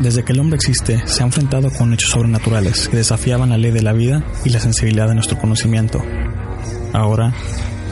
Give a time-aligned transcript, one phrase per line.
[0.00, 3.70] Desde que el hombre existe, se ha enfrentado con hechos sobrenaturales que desafiaban la ley
[3.70, 6.02] de la vida y la sensibilidad de nuestro conocimiento.
[6.92, 7.32] Ahora,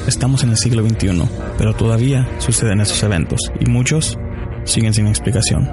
[0.06, 1.22] estamos en el siglo XXI,
[1.56, 4.18] pero todavía suceden esos eventos y muchos
[4.64, 5.70] siguen sin explicación.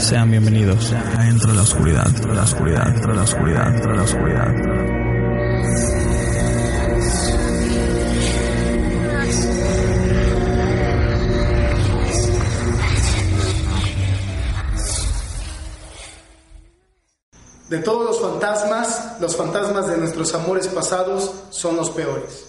[0.00, 4.91] Sean bienvenidos a Dentro de la Oscuridad, dentro de la Oscuridad, la Oscuridad, la Oscuridad.
[17.72, 22.48] De todos los fantasmas, los fantasmas de nuestros amores pasados son los peores.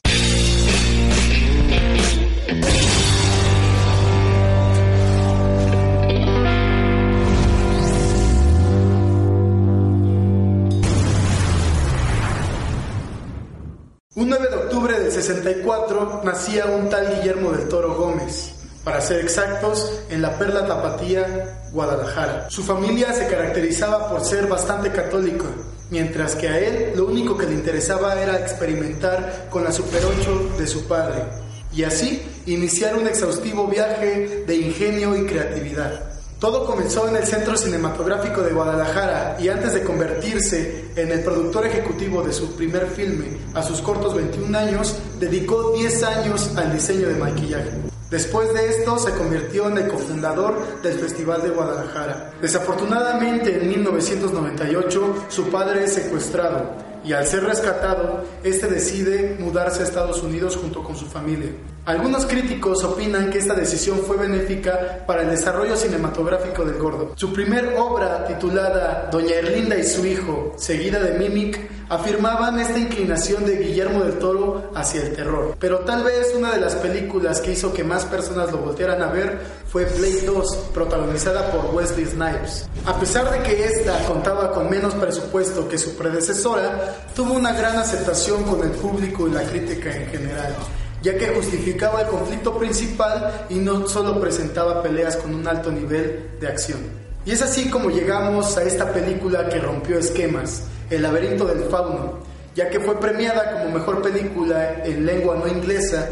[14.16, 18.53] Un 9 de octubre del 64 nacía un tal Guillermo del Toro Gómez,
[18.84, 22.50] para ser exactos, en la Perla Tapatía, Guadalajara.
[22.50, 25.46] Su familia se caracterizaba por ser bastante católica,
[25.90, 30.56] mientras que a él lo único que le interesaba era experimentar con la Super 8
[30.58, 31.24] de su padre,
[31.72, 36.14] y así iniciar un exhaustivo viaje de ingenio y creatividad.
[36.40, 41.66] Todo comenzó en el Centro Cinematográfico de Guadalajara y antes de convertirse en el productor
[41.66, 47.08] ejecutivo de su primer filme, a sus cortos 21 años, dedicó 10 años al diseño
[47.08, 47.93] de maquillaje.
[48.14, 52.32] Después de esto se convirtió en el cofundador del Festival de Guadalajara.
[52.40, 59.86] Desafortunadamente en 1998 su padre es secuestrado y al ser rescatado, este decide mudarse a
[59.86, 61.50] Estados Unidos junto con su familia.
[61.86, 67.14] Algunos críticos opinan que esta decisión fue benéfica para el desarrollo cinematográfico del gordo.
[67.16, 73.46] Su primer obra, titulada Doña Erlinda y su hijo, seguida de Mimic, afirmaban esta inclinación
[73.46, 75.56] de Guillermo del Toro hacia el terror.
[75.60, 79.08] Pero tal vez una de las películas que hizo que más personas lo voltearan a
[79.08, 82.68] ver fue Blade 2, protagonizada por Wesley Snipes.
[82.86, 87.78] A pesar de que esta contaba con menos presupuesto que su predecesora, tuvo una gran
[87.78, 90.56] aceptación con el público y la crítica en general
[91.04, 96.30] ya que justificaba el conflicto principal y no solo presentaba peleas con un alto nivel
[96.40, 96.80] de acción.
[97.26, 102.20] Y es así como llegamos a esta película que rompió esquemas, El laberinto del fauno,
[102.54, 106.08] ya que fue premiada como mejor película en lengua no inglesa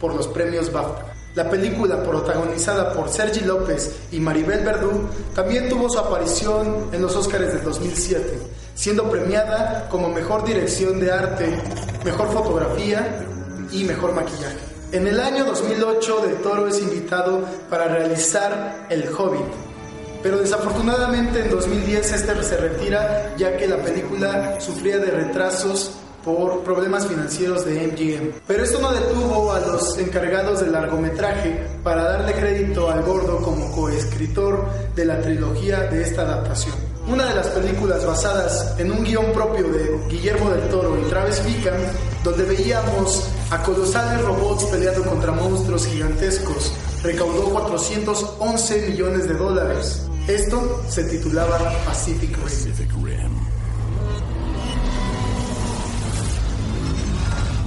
[0.00, 1.14] por los premios BAFTA.
[1.36, 7.14] La película, protagonizada por Sergi López y Maribel Verdú, también tuvo su aparición en los
[7.14, 8.40] Oscars del 2007,
[8.74, 11.56] siendo premiada como mejor dirección de arte,
[12.04, 13.24] mejor fotografía
[13.70, 14.58] y mejor maquillaje.
[14.90, 19.46] En el año 2008 Del Toro es invitado para realizar El Hobbit,
[20.24, 25.92] pero desafortunadamente en 2010 este se retira ya que la película sufría de retrasos
[26.24, 28.40] por problemas financieros de MGM.
[28.46, 33.70] Pero esto no detuvo a los encargados del largometraje para darle crédito al gordo como
[33.72, 34.64] coescritor
[34.96, 36.74] de la trilogía de esta adaptación.
[37.06, 41.44] Una de las películas basadas en un guion propio de Guillermo del Toro y Travis
[41.44, 41.82] Bickman,
[42.24, 50.06] donde veíamos a colosales robots peleando contra monstruos gigantescos, recaudó 411 millones de dólares.
[50.28, 52.34] Esto se titulaba Pacific
[53.02, 53.30] Rim.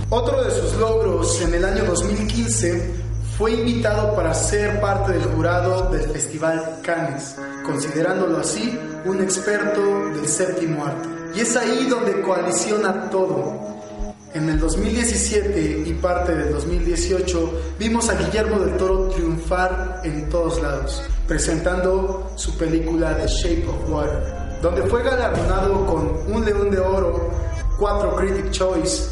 [0.09, 2.95] Otro de sus logros en el año 2015
[3.37, 8.75] fue invitado para ser parte del jurado del Festival Cannes, considerándolo así
[9.05, 11.07] un experto del séptimo arte.
[11.35, 13.76] Y es ahí donde coaliciona todo.
[14.37, 20.61] En el 2017 y parte del 2018 vimos a Guillermo del Toro triunfar en todos
[20.61, 26.77] lados, presentando su película The Shape of Water, donde fue galardonado con un León de
[26.77, 27.31] Oro,
[27.79, 29.05] cuatro Critic Choice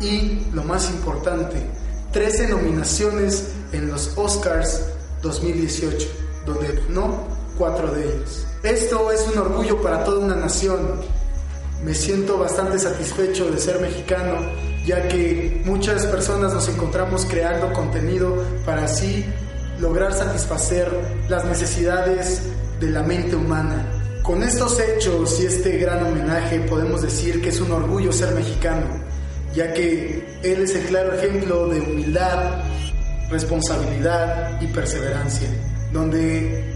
[0.00, 1.64] y, lo más importante,
[2.10, 4.88] 13 nominaciones en los Oscars
[5.22, 6.08] 2018,
[6.46, 8.44] donde no cuatro de ellos.
[8.64, 11.00] Esto es un orgullo para toda una nación.
[11.84, 14.38] Me siento bastante satisfecho de ser mexicano,
[14.84, 19.24] ya que muchas personas nos encontramos creando contenido para así
[19.78, 20.88] lograr satisfacer
[21.28, 22.42] las necesidades
[22.80, 23.86] de la mente humana.
[24.22, 29.04] Con estos hechos y este gran homenaje podemos decir que es un orgullo ser mexicano
[29.54, 32.62] ya que Él es el claro ejemplo de humildad,
[33.30, 35.48] responsabilidad y perseverancia,
[35.92, 36.72] donde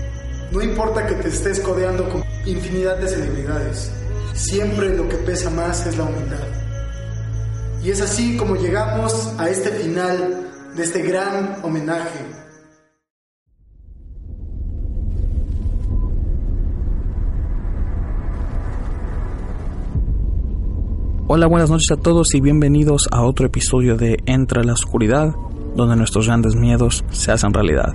[0.51, 3.93] No importa que te estés codeando con infinidad de celebridades,
[4.39, 6.47] siempre lo que pesa más es la humildad.
[7.83, 12.21] Y es así como llegamos a este final de este gran homenaje.
[21.27, 25.35] Hola, buenas noches a todos y bienvenidos a otro episodio de Entra la Oscuridad,
[25.75, 27.93] donde nuestros grandes miedos se hacen realidad.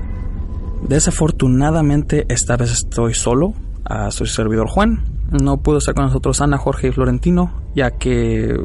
[0.88, 3.54] Desafortunadamente esta vez estoy solo,
[3.85, 8.56] ah, soy servidor Juan, no pudo estar con nosotros Ana, Jorge y Florentino, ya que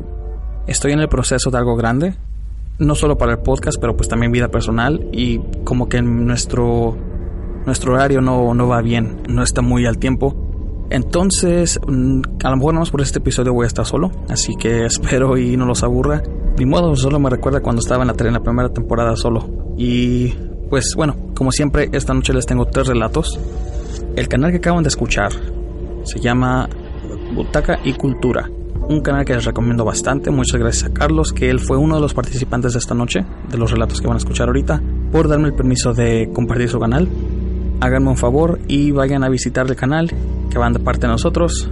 [0.67, 2.15] estoy en el proceso de algo grande,
[2.79, 6.97] no solo para el podcast, pero pues también vida personal y como que nuestro,
[7.67, 10.44] nuestro horario no, no va bien, no está muy al tiempo.
[10.91, 14.56] Entonces, mm, a lo mejor no más por este episodio voy a estar solo, así
[14.56, 16.23] que espero y no los aburra.
[16.59, 19.49] Ni modo, solo me recuerda cuando estaba en la, en la primera temporada solo.
[19.76, 20.31] Y
[20.70, 23.38] pues bueno, como siempre, esta noche les tengo tres relatos.
[24.17, 25.31] El canal que acaban de escuchar
[26.05, 26.69] se llama
[27.35, 28.50] Butaca y Cultura,
[28.89, 30.31] un canal que les recomiendo bastante.
[30.31, 33.59] Muchas gracias a Carlos, que él fue uno de los participantes de esta noche, de
[33.59, 37.09] los relatos que van a escuchar ahorita, por darme el permiso de compartir su canal.
[37.81, 40.11] Háganme un favor y vayan a visitar el canal,
[40.51, 41.71] que van de parte de nosotros,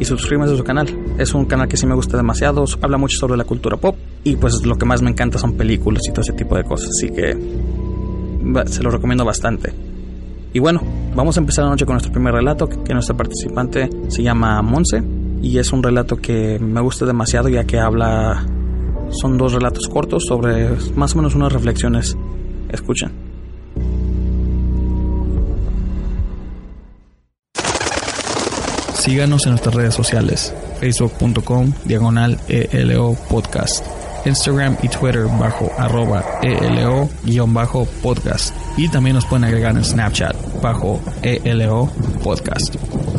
[0.00, 0.88] y suscríbanse a su canal.
[1.18, 4.36] Es un canal que sí me gusta demasiado, habla mucho sobre la cultura pop, y
[4.36, 6.90] pues lo que más me encanta son películas y todo ese tipo de cosas.
[6.90, 7.36] Así que
[8.66, 9.72] se lo recomiendo bastante.
[10.58, 10.80] Y bueno,
[11.14, 15.00] vamos a empezar la noche con nuestro primer relato, que nuestra participante se llama Monse,
[15.40, 18.44] y es un relato que me gusta demasiado ya que habla,
[19.10, 22.16] son dos relatos cortos sobre más o menos unas reflexiones.
[22.70, 23.12] Escuchen.
[28.94, 33.86] Síganos en nuestras redes sociales, facebook.com diagonal ELO podcast
[34.24, 37.14] Instagram y Twitter bajo arroba ELO-podcast.
[38.76, 41.88] Y también nos pueden agregar en Snapchat bajo ELO
[42.22, 43.17] podcast.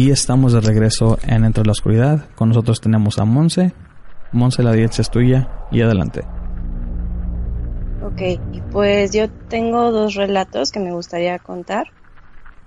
[0.00, 2.30] Y estamos de regreso en Entre la Oscuridad.
[2.34, 3.74] Con nosotros tenemos a Monse.
[4.32, 6.22] Monse, la dieta es tuya y adelante.
[8.02, 8.40] Ok,
[8.72, 11.88] pues yo tengo dos relatos que me gustaría contar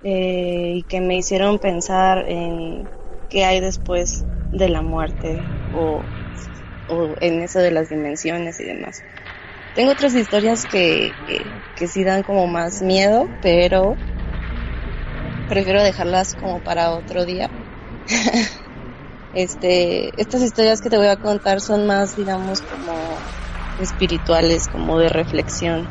[0.04, 2.86] eh, y que me hicieron pensar en
[3.28, 5.42] qué hay después de la muerte
[5.76, 6.02] o,
[6.88, 9.02] o, en eso de las dimensiones y demás.
[9.74, 11.44] Tengo otras historias que, que,
[11.74, 13.96] que sí dan como más miedo, pero
[15.46, 17.50] prefiero dejarlas como para otro día.
[19.32, 23.32] este, estas historias que te voy a contar son más, digamos, como
[23.76, 25.90] espirituales, como de reflexión.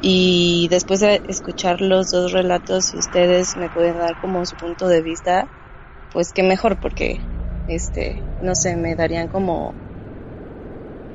[0.00, 4.88] Y después de escuchar los dos relatos, si ustedes me pueden dar como su punto
[4.88, 5.48] de vista,
[6.10, 7.20] pues qué mejor, porque,
[7.66, 9.76] este, no sé, me darían como,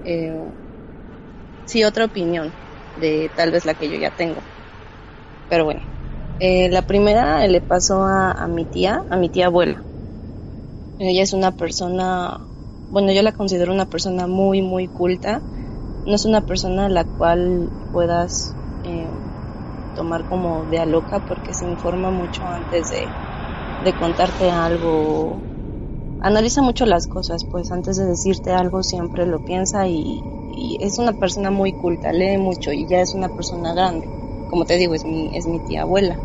[0.03, 0.53] eh,
[1.65, 2.55] sí, otra opinión
[2.95, 4.47] de tal vez la que yo ya tengo.
[5.47, 5.81] Pero bueno,
[6.39, 9.83] eh, la primera le pasó a, mi tía, a mi tía abuela.
[10.99, 12.39] Ella es una persona,
[12.89, 15.41] bueno, yo la considero una persona muy, muy culta.
[16.05, 19.09] No es una persona a la cual puedas eh,
[19.95, 20.85] tomar como de a
[21.27, 25.41] porque se informa mucho antes de, contarte algo.
[26.19, 30.23] Analiza mucho las cosas, pues antes de decirte algo siempre lo piensa y
[30.79, 34.22] es una persona muy culta, lee mucho y ya es una persona grande
[34.53, 36.21] como te digo, es mi, es mi tía abuela.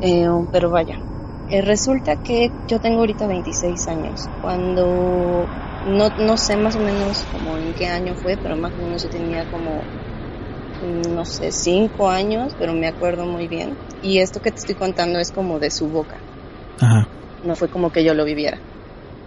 [0.00, 0.98] Eh, pero vaya,
[1.46, 4.28] eh, resulta que yo tengo ahorita 26 años.
[4.40, 5.48] Cuando,
[5.84, 9.04] no, no sé más o menos como en qué año fue, pero más o menos
[9.04, 9.84] yo tenía como,
[10.80, 13.78] no sé, 5 años, pero me acuerdo muy bien.
[14.00, 16.20] Y esto que te estoy contando es como de su boca.
[16.80, 17.08] Ajá.
[17.44, 18.60] No fue como que yo lo viviera.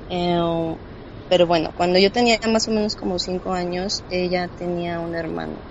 [0.10, 0.38] Eh,
[1.29, 5.62] pero bueno, cuando yo tenía más o menos como 5 años, ella tenía un hermano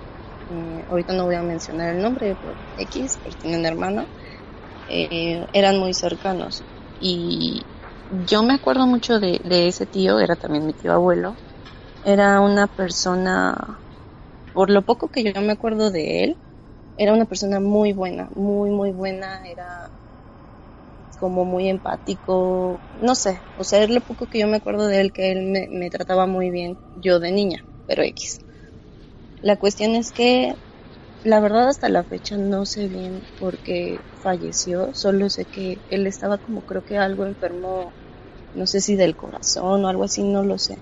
[0.49, 4.09] eh, ahorita no voy a mencionar el nombre por X, pero tiene un hermano,
[4.87, 6.65] eh, eran muy cercanos.
[6.99, 7.67] Y
[8.09, 11.37] yo me acuerdo mucho de, ese tío, era también mi tío abuelo,
[12.05, 13.55] era una persona,
[14.53, 16.39] por lo poco que yo me acuerdo de él,
[16.97, 19.91] era una persona muy buena, muy, muy buena, era
[21.19, 25.01] como muy empático, no sé, o sea, es lo poco que yo me acuerdo de
[25.01, 28.44] él, que él me, me trataba muy bien, yo de niña, pero X.
[29.45, 30.55] La cuestión es que
[31.23, 36.07] la verdad hasta la fecha no sé bien por qué falleció, solo sé que él
[36.07, 37.95] estaba como creo que algo enfermo
[38.53, 40.77] no sé si del corazón o algo así, no lo sé.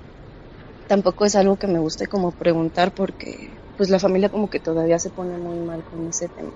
[0.87, 4.99] Tampoco es algo que me guste como preguntar porque pues la familia como que todavía
[5.01, 6.53] se pone muy mal con ese tema.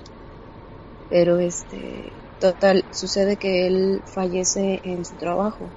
[1.08, 5.74] Pero este, total, sucede que él fallece en su trabajo.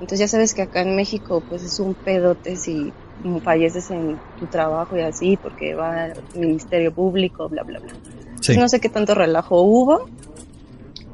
[0.00, 2.94] Entonces ya sabes que acá en México pues es un pedote si
[3.42, 7.94] falleces en tu trabajo y así porque va al Ministerio Público, bla, bla, bla.
[8.56, 10.08] no sé qué tanto relajo hubo,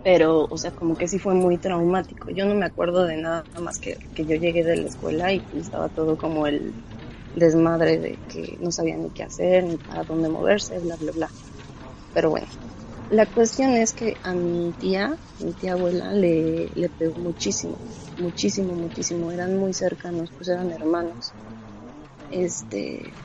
[0.02, 2.30] pero, o sea, como que sí fue muy traumático.
[2.30, 5.42] Yo no me acuerdo de nada más que, que yo llegué de la escuela y
[5.52, 6.72] estaba todo como el
[7.34, 11.30] desmadre de que no sabía ni qué hacer, ni para dónde moverse, bla, bla, bla.
[12.12, 12.46] Pero bueno,
[13.10, 17.78] la cuestión es que a mi tía, mi tía abuela, le, le pegó muchísimo,
[18.18, 19.30] muchísimo, muchísimo.
[19.30, 21.32] Eran muy cercanos, pues eran hermanos.
[22.32, 23.16] Este,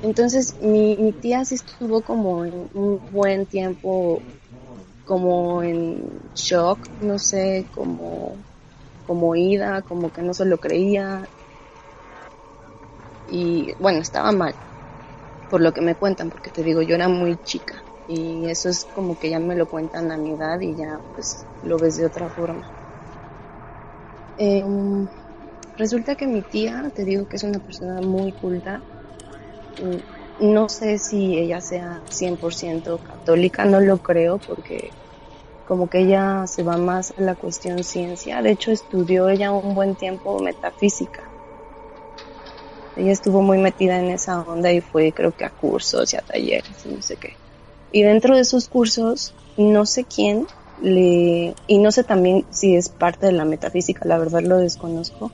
[0.00, 4.24] entonces mi, mi tía sí estuvo como en un buen tiempo
[5.04, 8.44] como en shock, no sé, como,
[9.04, 11.30] como ida, como que no se lo creía.
[13.26, 14.56] Y bueno, estaba mal,
[15.48, 17.86] por lo que me cuentan, porque te digo, yo era muy chica.
[18.06, 21.48] Y eso es como que ya me lo cuentan a mi edad y ya pues
[21.62, 22.68] lo ves de otra forma.
[24.36, 25.08] Em,
[25.76, 28.82] resulta que mi tía, te digo que es una persona muy culta.
[30.38, 34.90] No sé si ella sea 100% católica, no lo creo porque
[35.64, 38.42] como que ella se va más a la cuestión ciencia.
[38.42, 41.30] De hecho, estudió ella un buen tiempo metafísica.
[42.96, 46.20] Ella estuvo muy metida en esa onda y fue creo que a cursos y a
[46.20, 47.32] talleres y no sé qué.
[47.90, 51.54] Y dentro de esos cursos, no sé quién le...
[51.66, 55.32] Y no sé también si es parte de la metafísica, la verdad lo desconozco.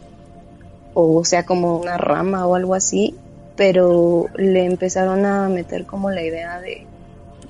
[0.94, 3.16] O sea, como una rama o algo así.
[3.56, 6.86] Pero le empezaron a meter como la idea de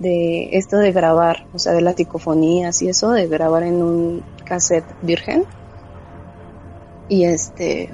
[0.01, 4.23] de esto de grabar, o sea, de las psicofonías y eso, de grabar en un
[4.45, 5.45] cassette virgen.
[7.09, 7.91] Y este,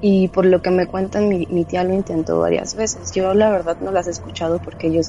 [0.00, 3.10] y por lo que me cuentan, mi, mi, tía lo intentó varias veces.
[3.12, 5.00] Yo la verdad no las he escuchado porque yo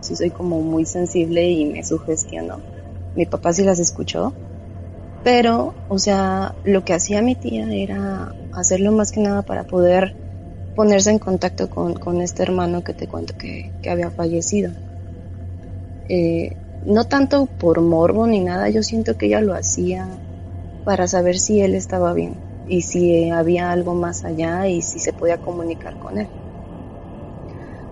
[0.00, 2.60] sí soy como muy sensible y me sugestiono.
[3.14, 4.32] Mi papá sí las escuchó.
[5.22, 10.16] Pero, o sea, lo que hacía mi tía era hacerlo más que nada para poder
[10.74, 14.76] ponerse en contacto con, con este hermano que te cuento que, que había fallecido.
[16.08, 20.22] Eh, no tanto por morbo ni nada, yo siento que ella lo hacía
[20.84, 25.12] para saber si él estaba bien y si había algo más allá y si se
[25.12, 26.30] podía comunicar con él.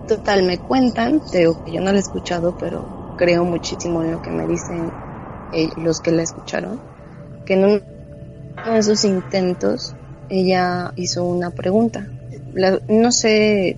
[0.05, 4.19] Total, me cuentan, digo que yo no lo he escuchado, pero creo muchísimo en lo
[4.19, 4.93] que me dicen
[5.51, 6.83] eh, los que la escucharon,
[7.45, 9.95] que en uno de sus intentos
[10.29, 12.07] ella hizo una pregunta
[12.87, 13.77] no sé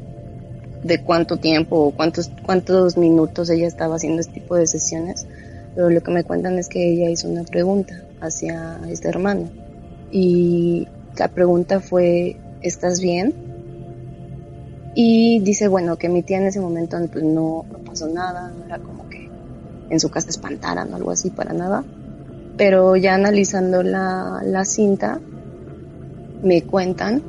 [0.83, 5.25] de cuánto tiempo o cuántos, cuántos minutos ella estaba haciendo este tipo de sesiones,
[5.75, 9.49] pero lo que me cuentan es que ella hizo una pregunta hacia este hermano.
[10.11, 13.33] Y la pregunta fue, ¿estás bien?
[14.95, 18.79] Y dice, bueno, que mi tía en ese momento pues, no, pasó nada, no era
[18.79, 19.29] como que
[19.89, 21.83] en su casa espantaran o algo así, para nada.
[22.57, 25.19] Pero ya analizando la, la cinta,
[26.43, 27.23] me cuentan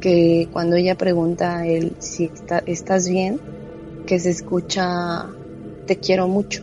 [0.00, 2.30] que cuando ella pregunta a él si
[2.66, 3.40] estás bien,
[4.06, 5.26] que se escucha
[5.86, 6.62] te quiero mucho.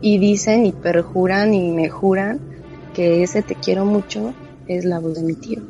[0.00, 2.40] Y dicen y perjuran y me juran
[2.94, 4.32] que ese te quiero mucho
[4.66, 5.60] es la voz de mi tío.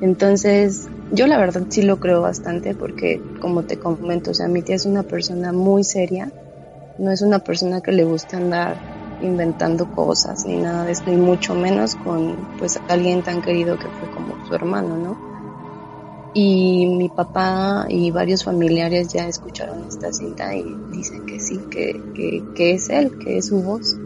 [0.00, 4.62] Entonces, yo la verdad sí lo creo bastante porque, como te comento, o sea, mi
[4.62, 6.30] tía es una persona muy seria,
[6.98, 11.16] no es una persona que le gusta andar inventando cosas ni nada de esto, y
[11.16, 15.34] mucho menos con pues alguien tan querido que fue como su hermano, ¿no?
[16.36, 22.02] Y mi papá y varios familiares ya escucharon esta cinta y dicen que sí, que,
[22.56, 23.96] que, es él, que es su voz.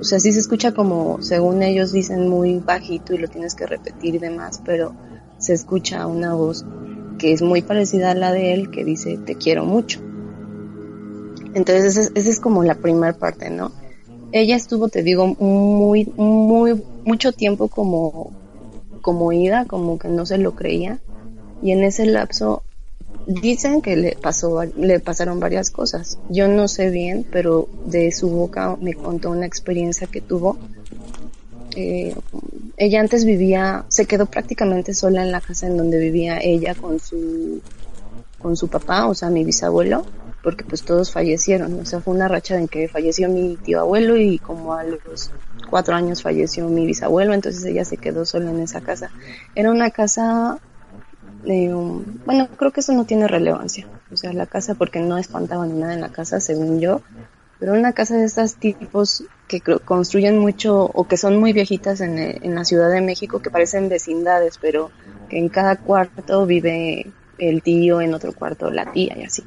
[0.00, 3.66] O sea, sí se escucha como, según ellos dicen, muy bajito y lo tienes que
[3.66, 4.92] repetir y demás, pero
[5.38, 6.64] se escucha una voz
[7.18, 10.00] que es muy parecida a la de él, que dice, te quiero mucho.
[11.54, 13.70] Entonces, esa es, es como la primera parte, ¿no?
[14.32, 18.32] Ella estuvo, te digo, muy, muy, mucho tiempo como,
[19.02, 20.98] como ida, como que no se lo creía.
[21.62, 22.62] Y en ese lapso
[23.26, 26.18] dicen que le pasó, le pasaron varias cosas.
[26.30, 30.56] Yo no sé bien, pero de su boca me contó una experiencia que tuvo.
[31.76, 32.14] Eh,
[32.78, 36.98] ella antes vivía, se quedó prácticamente sola en la casa en donde vivía ella con
[36.98, 37.60] su,
[38.38, 40.04] con su papá, o sea, mi bisabuelo
[40.42, 44.16] porque pues todos fallecieron, o sea, fue una racha en que falleció mi tío abuelo
[44.16, 45.30] y como a los
[45.70, 49.10] cuatro años falleció mi bisabuelo, entonces ella se quedó sola en esa casa.
[49.54, 50.58] Era una casa,
[51.46, 51.72] eh,
[52.26, 55.78] bueno, creo que eso no tiene relevancia, o sea, la casa porque no espantaba ni
[55.78, 57.00] nada en la casa, según yo,
[57.60, 62.54] pero una casa de estos tipos que construyen mucho o que son muy viejitas en
[62.54, 64.90] la Ciudad de México, que parecen vecindades, pero
[65.28, 67.06] que en cada cuarto vive
[67.38, 69.44] el tío, en otro cuarto la tía y así.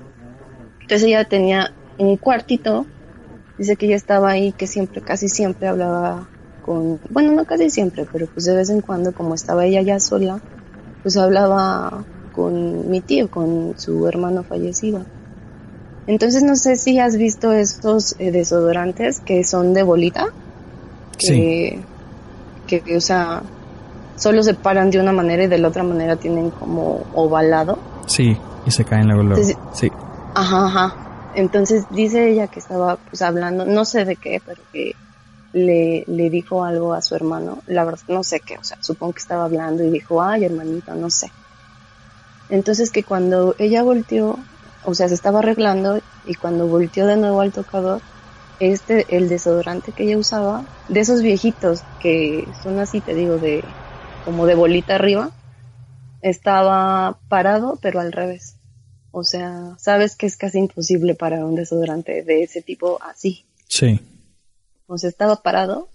[0.86, 2.86] Entonces ella tenía un cuartito,
[3.58, 6.30] dice que ella estaba ahí, que siempre, casi siempre hablaba
[6.64, 10.00] con, bueno, no casi siempre, pero pues de vez en cuando, como estaba ella ya
[10.00, 10.40] sola,
[11.02, 12.04] pues hablaba
[12.36, 15.02] con mi tío, con su hermano fallecido.
[16.06, 20.28] Entonces no sé si has visto estos eh, desodorantes que son de bolita.
[21.18, 21.82] Sí.
[22.68, 23.42] Que, que, o sea,
[24.18, 27.80] solo se paran de una manera y de la otra manera tienen como ovalado.
[28.06, 28.38] Sí,
[28.68, 29.44] y se caen luego luego.
[29.74, 29.90] sí.
[30.36, 31.00] Ajá, ajá.
[31.32, 35.00] Entonces dice ella que estaba pues hablando, no sé de qué, pero que
[35.52, 37.64] le, le dijo algo a su hermano.
[37.66, 40.94] La verdad, no sé qué, o sea, supongo que estaba hablando y dijo, ay, hermanita,
[40.96, 41.34] no sé.
[42.50, 44.48] Entonces que cuando ella volteó,
[44.82, 48.02] o sea, se estaba arreglando y cuando volteó de nuevo al tocador,
[48.60, 53.78] este, el desodorante que ella usaba, de esos viejitos que son así, te digo, de,
[54.22, 55.32] como de bolita arriba,
[56.22, 58.55] estaba parado, pero al revés.
[59.18, 63.46] O sea, sabes que es casi imposible para un desodorante de ese tipo así.
[63.66, 64.02] Sí.
[64.88, 65.88] O sea, estaba parado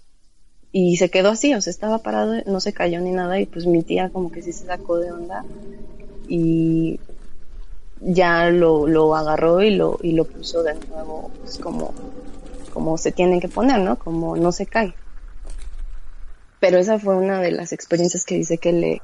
[0.71, 3.67] y se quedó así, o sea, estaba parado, no se cayó ni nada y pues
[3.67, 5.45] mi tía como que sí se sacó de onda
[6.27, 6.99] y
[7.99, 11.93] ya lo, lo agarró y lo, y lo puso de nuevo, pues como,
[12.73, 13.99] como se tienen que poner, ¿no?
[13.99, 14.95] Como no se cae.
[16.59, 19.01] Pero esa fue una de las experiencias que dice que le,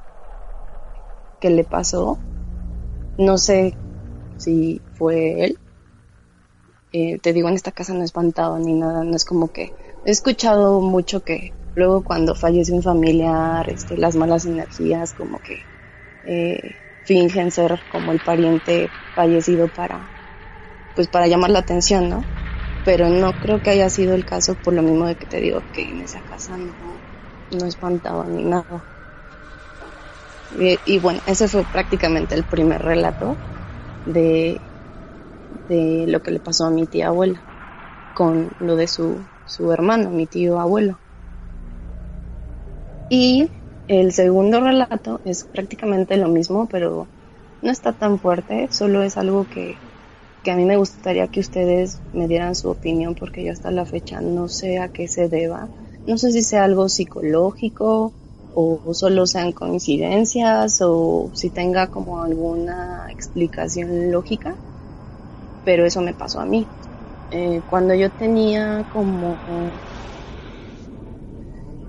[1.40, 2.18] que le pasó.
[3.16, 3.76] No sé
[4.38, 5.58] si fue él.
[6.92, 9.72] Eh, te digo, en esta casa no espantaba ni nada, no es como que
[10.06, 15.64] he escuchado mucho que luego cuando fallece un familiar, este, las malas energías como que
[16.24, 20.14] eh, fingen ser como el pariente fallecido para,
[20.94, 22.26] pues para llamar la atención, ¿no?
[22.84, 25.62] Pero no creo que haya sido el caso por lo mismo de que te digo
[25.72, 27.02] que en esa casa no,
[27.50, 28.86] no espantaba ni nada.
[30.50, 33.38] Y, bueno, ese fue prácticamente el primer relato
[34.12, 34.62] de,
[35.68, 37.46] de lo que le pasó a mi tía abuela
[38.14, 41.02] con lo de su, su hermano, mi tío abuelo.
[43.10, 43.50] Y
[43.86, 47.10] el segundo relato es prácticamente lo mismo, pero
[47.60, 49.82] no está tan fuerte, solo es algo que,
[50.42, 53.86] que a mí me gustaría que ustedes me dieran su opinión porque yo hasta la
[53.86, 55.72] fecha no sé a qué se deba.
[56.06, 58.14] No sé si sea algo psicológico
[58.60, 60.92] o solo sean coincidencias o
[61.40, 64.50] si tenga como alguna explicación lógica,
[65.62, 66.68] pero eso me pasó a mí.
[67.30, 69.40] Eh, cuando yo tenía como,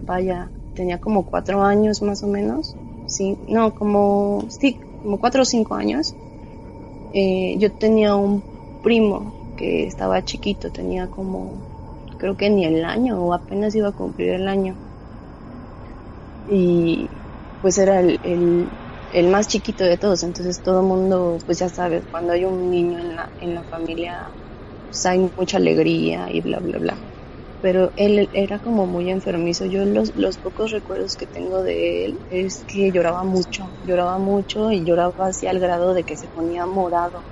[0.01, 5.45] vaya, tenía como cuatro años más o menos, sí, no, como, sí, como cuatro o
[5.45, 6.15] cinco años,
[7.11, 8.43] eh, yo tenía un
[8.81, 11.63] primo que estaba chiquito, tenía como,
[12.17, 14.79] creo que ni el año o apenas iba a cumplir el año.
[16.49, 17.09] Y
[17.61, 18.71] pues era el, el,
[19.29, 23.15] más chiquito de todos, entonces todo mundo, pues ya sabes, cuando hay un niño en
[23.17, 24.33] la, en la familia,
[24.89, 26.99] pues hay mucha alegría y bla, bla, bla
[27.61, 29.65] pero él era como muy enfermizo.
[29.65, 34.71] Yo los, los pocos recuerdos que tengo de él es que lloraba mucho, lloraba mucho
[34.71, 37.27] y lloraba así al grado de que se ponía morado.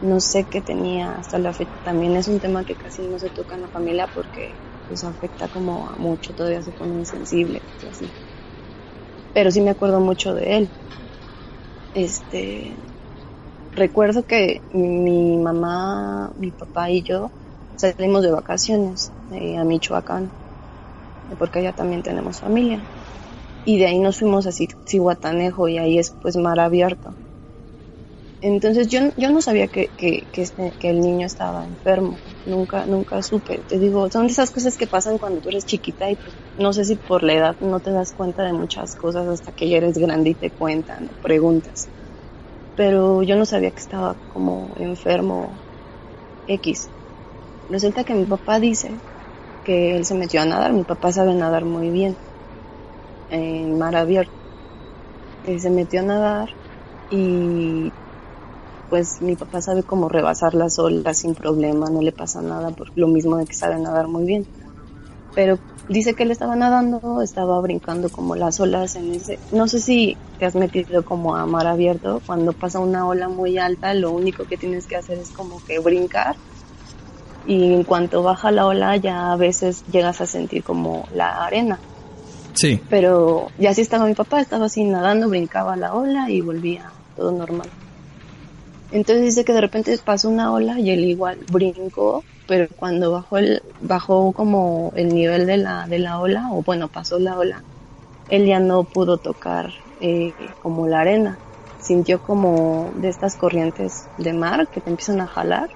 [0.00, 1.72] No sé qué tenía hasta la fecha.
[1.82, 5.48] También es un tema que casi no se toca en la familia porque pues afecta
[5.48, 8.14] como a mucho, todavía se pone insensible y así.
[9.32, 10.72] Pero sí me acuerdo mucho de él.
[11.94, 12.78] Este,
[13.72, 17.32] recuerdo que mi mamá, mi papá y yo
[17.76, 20.32] salimos de vacaciones eh, a Michoacán,
[21.38, 22.86] porque allá también tenemos familia.
[23.64, 27.19] Y de ahí nos fuimos a Cihuatanejo y ahí es pues mar abierto.
[28.42, 32.86] Entonces yo, yo no sabía que, que, que, este, que el niño estaba enfermo, nunca,
[32.86, 33.64] nunca supe.
[33.64, 36.84] Te digo, son esas cosas que pasan cuando tú eres chiquita y pues, no sé
[36.84, 39.98] si por la edad no te das cuenta de muchas cosas hasta que ya eres
[39.98, 41.90] grande y te cuentan, preguntas.
[42.74, 45.60] Pero yo no sabía que estaba como enfermo
[46.46, 46.92] X.
[47.68, 49.02] Resulta que mi papá dice
[49.64, 50.72] que él se metió a nadar.
[50.74, 52.18] Mi papá sabe nadar muy bien
[53.28, 54.34] en mar abierto.
[55.42, 56.48] Se metió a nadar
[57.08, 57.94] y
[58.90, 62.90] pues mi papá sabe cómo rebasar las olas sin problema, no le pasa nada por
[62.98, 64.44] lo mismo de que sabe nadar muy bien.
[65.34, 69.80] Pero dice que él estaba nadando, estaba brincando como las olas en ese, no sé
[69.80, 74.10] si te has metido como a mar abierto, cuando pasa una ola muy alta, lo
[74.10, 76.34] único que tienes que hacer es como que brincar
[77.46, 81.78] y en cuanto baja la ola ya a veces llegas a sentir como la arena.
[82.54, 82.80] Sí.
[82.90, 87.30] Pero ya así estaba mi papá, estaba así nadando, brincaba la ola y volvía todo
[87.30, 87.68] normal.
[88.90, 93.38] Entonces dice que de repente pasó una ola y él igual brincó, pero cuando bajó
[93.38, 97.64] el, bajó como el nivel de la, de la ola, o bueno, pasó la ola,
[98.28, 101.40] él ya no pudo tocar eh, como la arena.
[101.78, 105.70] Sintió como de estas corrientes de mar que te empiezan a jalar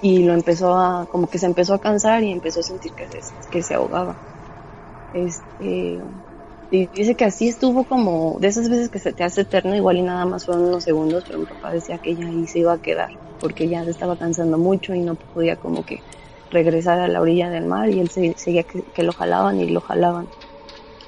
[0.00, 3.08] y lo empezó a, como que se empezó a cansar y empezó a sentir que
[3.08, 4.18] se, que se ahogaba.
[5.12, 6.00] Este,
[6.70, 9.96] y dice que así estuvo como de esas veces que se te hace eterno, igual
[9.96, 12.74] y nada más fueron unos segundos, pero mi papá decía que ya ahí se iba
[12.74, 16.00] a quedar, porque ya se estaba cansando mucho y no podía como que
[16.50, 20.28] regresar a la orilla del mar y él seguía que, lo jalaban y lo jalaban.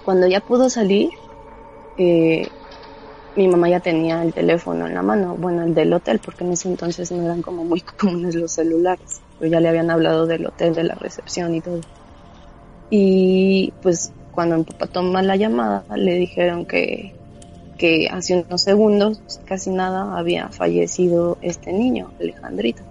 [0.03, 1.11] Cuando ya pudo salir,
[1.99, 2.49] eh,
[3.37, 6.53] mi mamá ya tenía el teléfono en la mano, bueno, el del hotel, porque en
[6.53, 10.47] ese entonces no eran como muy comunes los celulares, pero ya le habían hablado del
[10.47, 11.81] hotel, de la recepción y todo.
[12.89, 17.13] Y pues cuando mi papá toma la llamada, le dijeron que,
[17.77, 22.83] que hace unos segundos, casi nada, había fallecido este niño, Alejandrito.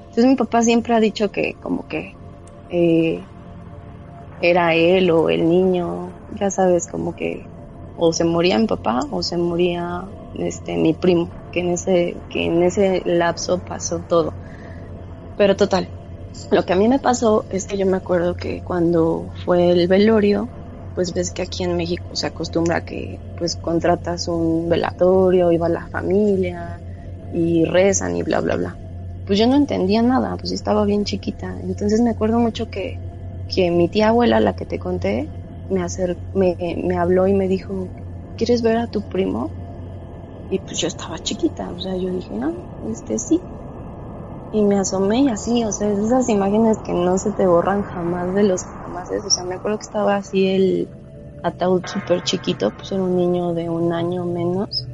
[0.00, 2.16] Entonces mi papá siempre ha dicho que como que
[2.70, 3.20] eh,
[4.42, 7.46] era él o el niño, ya sabes, como que
[7.96, 10.02] o se moría mi papá o se moría
[10.36, 14.32] este mi primo, que en ese, que en ese lapso pasó todo.
[15.36, 15.86] Pero total,
[16.50, 19.86] lo que a mí me pasó es que yo me acuerdo que cuando fue el
[19.86, 20.48] velorio,
[20.98, 25.86] pues ves que aquí en México se acostumbra que pues contratas un velatorio, iba la
[25.88, 26.82] familia
[27.30, 28.80] y rezan y bla bla bla.
[29.24, 31.60] Pues yo no entendía nada, pues estaba bien chiquita.
[31.62, 33.00] Entonces me acuerdo mucho que,
[33.46, 35.30] que mi tía abuela, la que te conté,
[35.68, 37.92] me, acer me, me habló y me dijo,
[38.34, 39.54] ¿quieres ver a tu primo?
[40.48, 43.46] Y pues yo estaba chiquita, o sea, yo dije, no, este sí.
[44.50, 48.34] Y me asomé y así, o sea, esas imágenes que no se te borran jamás
[48.34, 50.88] de los o sea, me acuerdo que estaba así el
[51.42, 54.88] ataúd súper chiquito, pues era un niño de un año menos,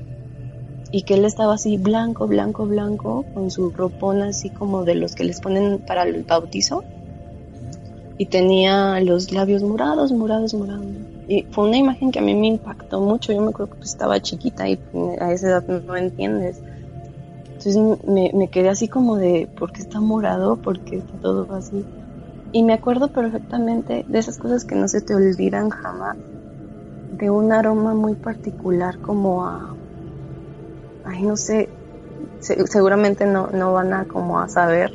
[0.91, 5.15] y que él estaba así blanco, blanco, blanco, con su ropón así como de los
[5.15, 6.85] que les ponen para el bautizo,
[8.17, 10.87] y tenía los labios morados, morados, morados.
[11.27, 13.91] Y fue una imagen que a mí me impactó mucho, yo me acuerdo que pues,
[13.91, 14.79] estaba chiquita y
[15.19, 16.63] a esa edad no entiendes.
[17.59, 20.57] Entonces me, me quedé así como de, ¿por qué está morado?
[20.59, 21.87] ¿Por qué está todo así?
[22.55, 26.17] Y me acuerdo perfectamente de esas cosas que no se te olvidan jamás,
[27.11, 29.75] de un aroma muy particular como a,
[31.05, 31.69] ay no sé,
[32.39, 34.93] seguramente no, no van a como a saber,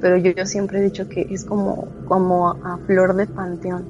[0.00, 3.88] pero yo, yo siempre he dicho que es como, como a flor de panteón,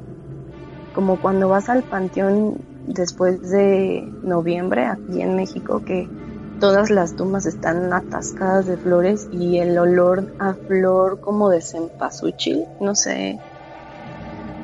[0.94, 6.08] como cuando vas al panteón después de noviembre aquí en México que
[6.62, 12.64] todas las tumbas están atascadas de flores y el olor a flor como de cempasúchil,
[12.80, 13.40] no sé,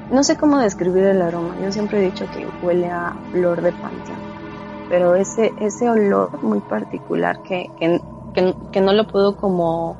[0.08, 1.56] no sé cómo describir el aroma.
[1.60, 6.60] Yo siempre he dicho que huele a flor de panteón, pero ese ese olor muy
[6.60, 9.96] particular que, que, no lo puedo como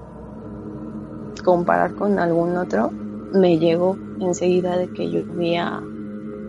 [1.44, 2.92] comparar con algún otro,
[3.32, 5.82] me llegó enseguida de que yo vi a,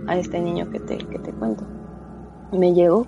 [0.05, 1.63] a este niño que te, que te cuento.
[2.51, 3.07] Me llegó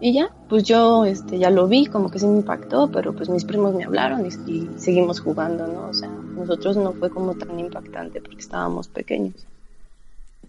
[0.00, 3.28] y ya, pues yo este, ya lo vi, como que sí me impactó, pero pues
[3.28, 5.88] mis primos me hablaron y, seguimos jugando, ¿no?
[5.88, 9.46] O sea, nosotros no fue como tan impactante porque estábamos pequeños.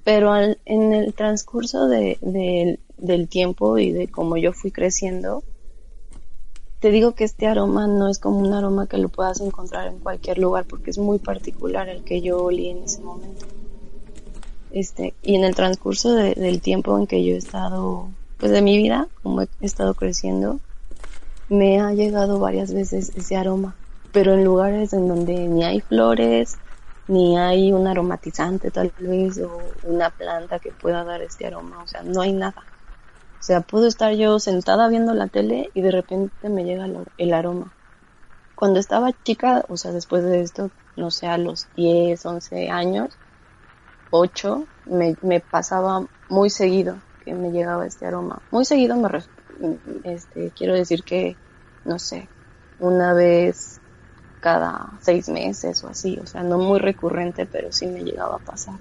[0.05, 2.17] Pero en el transcurso de,
[2.97, 5.43] del tiempo y de cómo yo fui creciendo,
[6.79, 9.99] te digo que este aroma no es como un aroma que lo puedas encontrar en
[9.99, 13.45] cualquier lugar porque es muy particular el que yo olí en ese momento.
[14.71, 18.07] Este, y en el transcurso del tiempo en que yo he estado
[18.41, 20.61] pues de mi vida, como he estado creciendo,
[21.47, 23.75] me ha llegado varias veces ese aroma,
[24.11, 26.57] pero en lugares en donde ni hay flores,
[27.07, 31.87] ni hay un aromatizante tal vez, o una planta que pueda dar este aroma, o
[31.87, 32.63] sea, no hay nada.
[32.63, 37.33] O sea, puedo estar yo sentada viendo la tele y de repente me llega el
[37.35, 37.71] aroma.
[38.55, 43.19] Cuando estaba chica, o sea, después de esto, no sé, a los 10, 11 años,
[44.09, 48.41] 8, me, me pasaba muy seguido que me llegaba este aroma.
[48.51, 49.09] Muy seguido me
[50.03, 51.37] este, quiero decir que,
[51.85, 52.29] no sé,
[52.79, 53.79] una vez
[54.39, 58.39] cada seis meses o así, o sea, no muy recurrente, pero sí me llegaba a
[58.39, 58.79] pasar.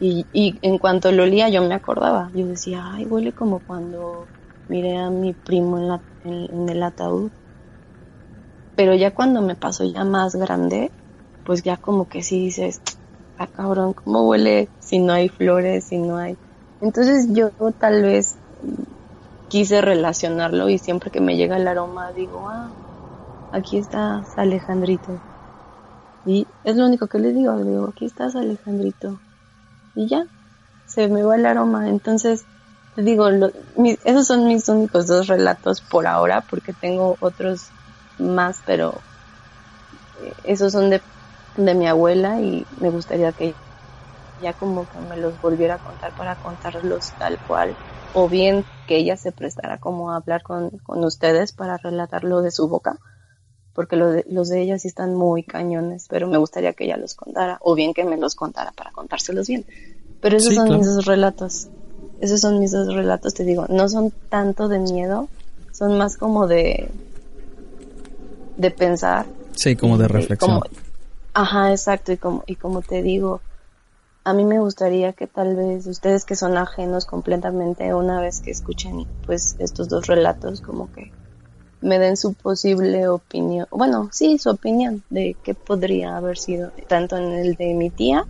[0.00, 4.28] Y, y en cuanto lo olía yo me acordaba, yo decía, ay, huele como cuando
[4.68, 7.30] miré a mi primo en, la, en, el ataúd.
[8.74, 10.90] Pero ya cuando me pasó ya más grande,
[11.44, 12.80] pues ya como que sí dices,
[13.36, 16.36] ah cabrón, ¿cómo huele si no hay flores, si no hay
[16.82, 18.38] entonces yo tal vez
[19.48, 22.72] quise relacionarlo y siempre que me llega el aroma digo, ah,
[23.52, 25.20] aquí está Alejandrito.
[26.24, 29.20] Y es lo único que le digo, le digo, aquí estás Alejandrito.
[29.94, 30.26] Y ya,
[30.86, 31.88] se me va el aroma.
[31.88, 32.46] Entonces,
[32.96, 33.28] digo,
[34.04, 37.72] esos son mis únicos dos relatos por ahora, porque tengo otros
[38.18, 39.02] más, pero
[40.20, 41.02] eh, esos son de,
[41.56, 43.54] de mi abuela y me gustaría que
[44.40, 47.74] ya como que me los volviera a contar para contarlos tal cual,
[48.14, 52.50] o bien que ella se prestara como a hablar con, con ustedes para relatarlo de
[52.50, 52.98] su boca,
[53.74, 56.96] porque los de, los de ella sí están muy cañones, pero me gustaría que ella
[56.96, 59.64] los contara, o bien que me los contara para contárselos bien.
[60.20, 61.68] Pero esos son mis dos relatos.
[62.20, 63.66] Esos son mis dos relatos, te digo.
[63.68, 65.28] No son tanto de miedo,
[65.72, 66.88] son más como de.
[68.56, 69.26] de pensar.
[69.56, 70.60] Sí, como de reflexión.
[71.34, 72.12] ajá, exacto.
[72.12, 73.40] Y como, y como te digo,
[74.24, 78.50] a mí me gustaría que tal vez ustedes que son ajenos completamente, una vez que
[78.50, 81.12] escuchen pues estos dos relatos, como que
[81.80, 87.16] me den su posible opinión, bueno, sí, su opinión de qué podría haber sido, tanto
[87.16, 88.24] en el de mi tía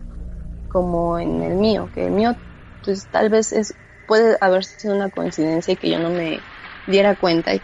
[0.69, 2.37] como en el mío, que el mío
[2.83, 3.75] pues tal vez es
[4.07, 6.43] puede haber sido una coincidencia y que yo no me
[6.87, 7.63] diera cuenta y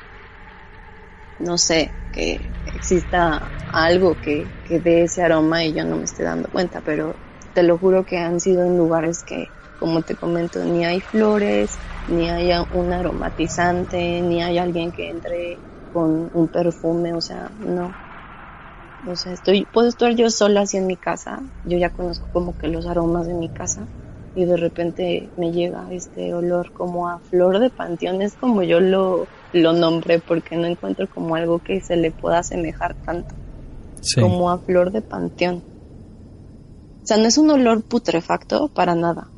[1.39, 6.25] no sé, que exista algo que, que dé ese aroma y yo no me esté
[6.25, 7.15] dando cuenta, pero
[7.59, 9.49] te lo juro que han sido en lugares que,
[9.81, 11.77] como te comento, ni hay flores,
[12.09, 15.59] ni hay un aromatizante, ni hay alguien que entre
[15.93, 17.93] con un perfume, o sea, no.
[19.11, 22.57] O sea, estoy, puedo estar yo sola así en mi casa, yo ya conozco como
[22.57, 23.89] que los aromas de mi casa
[24.37, 28.79] y de repente me llega este olor como a flor de panteón, es como yo
[28.79, 33.35] lo, lo nombré porque no encuentro como algo que se le pueda asemejar tanto,
[34.15, 35.61] como a flor de panteón.
[37.09, 39.29] O sea, no es un olor putrefacto para nada.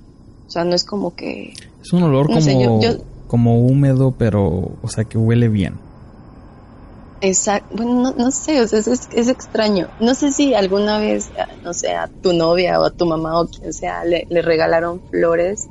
[0.48, 1.52] O sea, no es como que...
[1.80, 2.80] Es un olor como,
[3.28, 5.78] como húmedo, pero, o sea, que huele bien.
[7.20, 9.86] Exacto, bueno, no, sé, o sea, es, es, extraño.
[10.00, 11.30] No sé si alguna vez,
[11.62, 15.00] no sé, a tu novia o a tu mamá o quien sea, le, le, regalaron
[15.08, 15.68] flores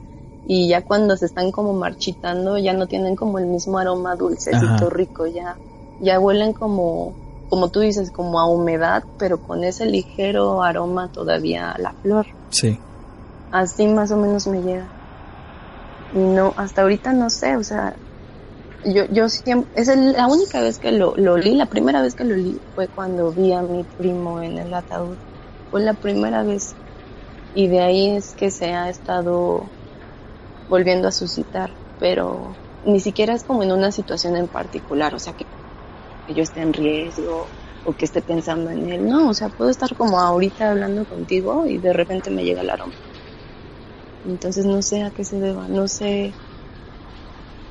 [0.48, 4.90] y ya cuando se están como marchitando ya no tienen como el mismo aroma dulcecito
[4.90, 5.58] rico, ya,
[6.00, 7.14] ya huelen como,
[7.50, 12.28] como tú dices, como a humedad, pero con ese ligero aroma todavía a la flor.
[12.50, 12.80] Sí.
[13.52, 14.88] Así más o menos me llega.
[16.14, 17.96] Y no, hasta ahorita no sé, o sea,
[18.86, 22.24] yo, yo siempre, es la única vez que lo, lo li, la primera vez que
[22.24, 25.18] lo li fue cuando vi a mi primo en el ataúd.
[25.70, 26.76] Fue la primera vez.
[27.56, 29.64] Y de ahí es que se ha estado
[30.70, 35.34] volviendo a suscitar, pero ni siquiera es como en una situación en particular, o sea,
[35.34, 35.46] que,
[36.30, 37.48] que yo esté en riesgo
[37.84, 39.06] o que esté pensando en él.
[39.08, 42.70] No, o sea, puedo estar como ahorita hablando contigo y de repente me llega el
[42.70, 42.94] aroma.
[44.24, 46.36] Entonces no sé a qué se deba, no sé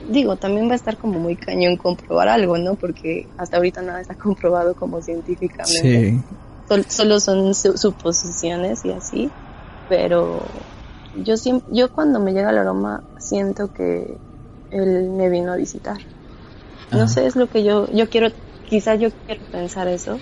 [0.01, 2.77] digo, también va a estar como muy cañón comprobar algo, ¿no?
[2.77, 6.25] Porque hasta ahorita nada está comprobado como científicamente.
[6.67, 6.85] Sí.
[6.89, 9.33] solo son suposiciones y así,
[9.87, 10.67] pero
[11.13, 14.19] yo siempre, yo cuando me llega el aroma siento que
[14.71, 15.99] él me vino a visitar.
[16.91, 18.33] No sé, es lo que yo, yo quiero,
[18.69, 20.19] quizá yo quiero pensar eso,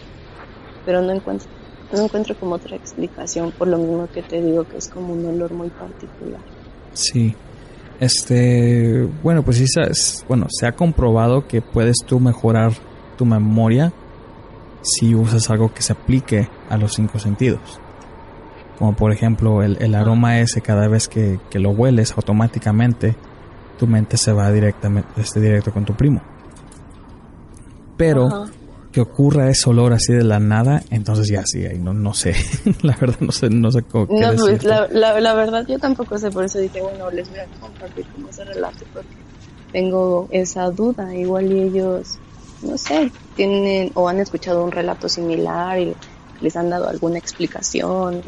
[0.84, 1.48] pero no encuentro,
[1.92, 5.26] no encuentro como otra explicación, por lo mismo que te digo que es como un
[5.26, 6.40] olor muy particular.
[6.92, 7.34] Sí,
[8.00, 9.66] este, bueno, pues sí,
[10.28, 12.72] bueno, se ha comprobado que puedes tú mejorar
[13.16, 13.92] tu memoria
[14.82, 17.80] si usas algo que se aplique a los cinco sentidos.
[18.78, 23.16] Como por ejemplo el, aroma ese, cada vez que, lo hueles automáticamente,
[23.78, 26.20] tu mente se va directamente, este, directo con tu primo.
[27.96, 28.48] Pero
[28.96, 32.34] que ocurra ese olor así de la nada, entonces ya sí, ahí no, no sé,
[32.82, 34.06] la verdad no sé, no sé cómo.
[34.08, 37.46] No, pues la, la, verdad yo tampoco sé, por eso dije, bueno, les voy a
[37.60, 39.10] compartir cómo se relato, porque
[39.70, 42.18] tengo esa duda, igual y ellos,
[42.62, 45.94] no sé, tienen o han escuchado un relato similar y
[46.40, 48.22] les han dado alguna explicación,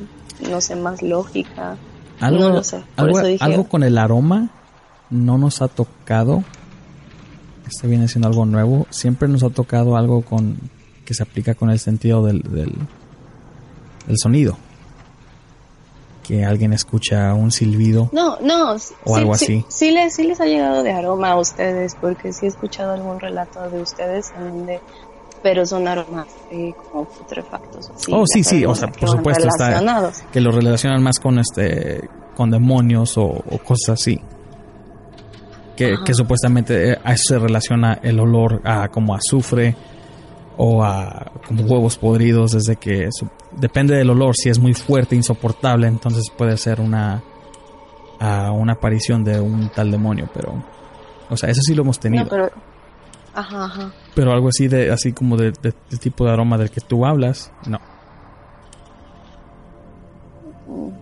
[0.50, 1.78] no sé, más lógica.
[2.20, 2.82] Algo, no lo sé.
[2.96, 4.50] algo, algo con el aroma
[5.08, 6.44] no nos ha tocado,
[7.68, 8.86] este viene siendo algo nuevo.
[8.90, 10.56] Siempre nos ha tocado algo con
[11.04, 12.74] que se aplica con el sentido del, del,
[14.16, 14.56] sonido.
[16.22, 18.10] Que alguien escucha un silbido.
[18.12, 18.76] No, no.
[19.04, 19.64] O algo así.
[19.68, 23.20] Sí, les, sí les ha llegado de aroma a ustedes, porque sí he escuchado algún
[23.20, 24.80] relato de ustedes en donde
[25.40, 27.92] pero son aromas eh, como putrefactos.
[28.10, 32.50] oh, sí, sí, o sea, por supuesto está que lo relacionan más con este con
[32.50, 34.20] demonios o, o cosas así
[35.78, 39.76] que, supuestamente eh, a eso se relaciona el olor a como azufre
[40.56, 43.08] o a como huevos podridos, desde que
[43.52, 47.22] depende del olor, si es muy fuerte, insoportable, entonces puede ser una
[48.18, 50.64] a una aparición de un tal demonio, pero
[51.30, 52.26] o sea, eso sí lo hemos tenido.
[52.28, 52.50] pero,
[53.32, 53.92] ajá, ajá.
[54.16, 55.52] pero algo así de así como de,
[56.00, 57.78] tipo de aroma del que tú hablas, no.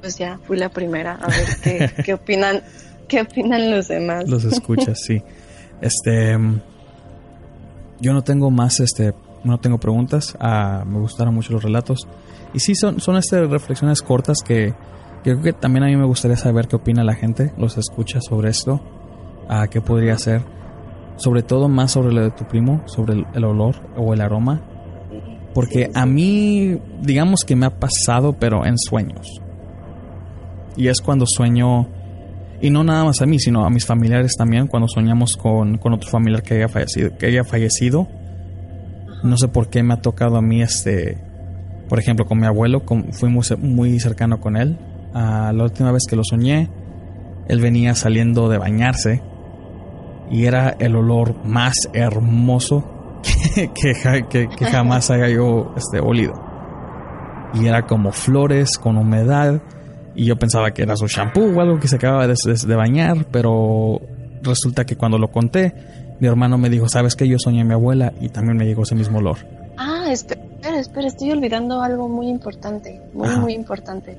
[0.02, 2.62] Pues ya fui la primera a ver qué, qué opinan
[3.08, 4.28] ¿Qué opinan los demás?
[4.28, 5.22] Los escuchas, sí.
[5.80, 6.36] Este,
[8.00, 9.14] yo no tengo más, este,
[9.44, 10.36] no tengo preguntas.
[10.40, 12.06] Ah, me gustaron mucho los relatos.
[12.52, 14.74] Y sí, son, son estas reflexiones cortas que,
[15.22, 18.50] creo que también a mí me gustaría saber qué opina la gente, los escucha sobre
[18.50, 18.80] esto,
[19.48, 20.42] a qué podría ser.
[21.16, 24.62] Sobre todo más sobre lo de tu primo, sobre el, olor o el aroma.
[25.54, 29.40] Porque a mí, digamos que me ha pasado, pero en sueños.
[30.76, 31.88] Y es cuando sueño,
[32.60, 35.92] y no nada más a mí, sino a mis familiares también, cuando soñamos con, con
[35.92, 38.08] otro familiar que haya fallecido, que haya fallecido.
[39.22, 41.18] No sé por qué me ha tocado a mí este,
[41.88, 44.78] por ejemplo, con mi abuelo, fui muy, muy cercano con él.
[45.12, 46.70] la última vez que lo soñé,
[47.48, 49.22] él venía saliendo de bañarse
[50.30, 53.20] y era el olor más hermoso
[53.54, 56.34] que, jamás haya yo este, olido.
[57.54, 59.62] Y era como flores con humedad
[60.16, 63.26] y yo pensaba que era su shampoo o algo que se acababa de, de, bañar,
[63.30, 64.00] pero
[64.42, 65.74] resulta que cuando lo conté,
[66.18, 68.82] mi hermano me dijo, ¿sabes que Yo soñé a mi abuela y también me llegó
[68.82, 69.38] ese mismo olor.
[69.76, 70.40] Ah, espera,
[70.78, 74.16] espera, estoy olvidando algo muy importante, muy, muy importante.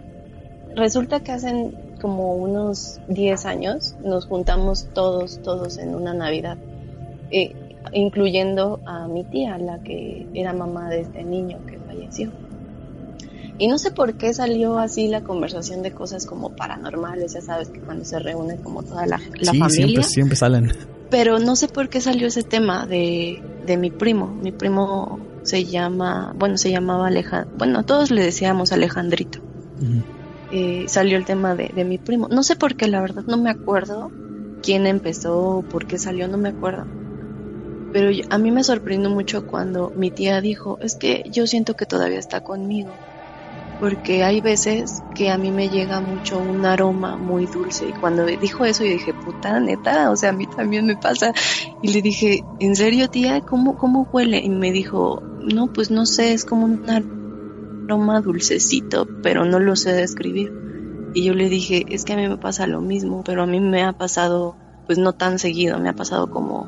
[0.75, 6.57] Resulta que hacen como unos 10 años nos juntamos todos, todos en una Navidad,
[7.31, 7.55] eh,
[7.91, 12.31] incluyendo a mi tía, la que era mamá de este niño que falleció.
[13.59, 17.69] Y no sé por qué salió así la conversación de cosas como paranormales, ya sabes
[17.69, 20.71] que cuando se reúne como toda la, la sí, Siempre, siempre salen.
[21.09, 24.27] Pero no sé por qué salió ese tema de, de mi primo.
[24.27, 29.39] Mi primo se llama, bueno, se llamaba Alejandro, bueno, todos le decíamos Alejandrito.
[30.51, 32.27] Eh, salió el tema de, de, mi primo.
[32.27, 34.11] No sé por qué, la verdad, no me acuerdo
[34.61, 36.85] quién empezó, por qué salió, no me acuerdo.
[37.91, 41.85] Pero a mí me sorprendió mucho cuando mi tía dijo, es que yo siento que
[41.85, 42.91] todavía está conmigo
[43.79, 48.25] porque hay veces que a mí me llega mucho un aroma muy dulce y cuando
[48.25, 51.33] dijo eso yo dije, puta neta, o sea, a mí también me pasa
[51.81, 53.41] y le dije, ¿en serio tía?
[53.41, 54.39] ¿Cómo, cómo huele?
[54.39, 56.81] Y me dijo, no, pues no sé, es como un
[57.87, 60.51] aroma dulcecito, pero no lo sé describir.
[61.13, 63.59] Y yo le dije, es que a mí me pasa lo mismo, pero a mí
[63.59, 66.67] me ha pasado, pues no tan seguido, me ha pasado como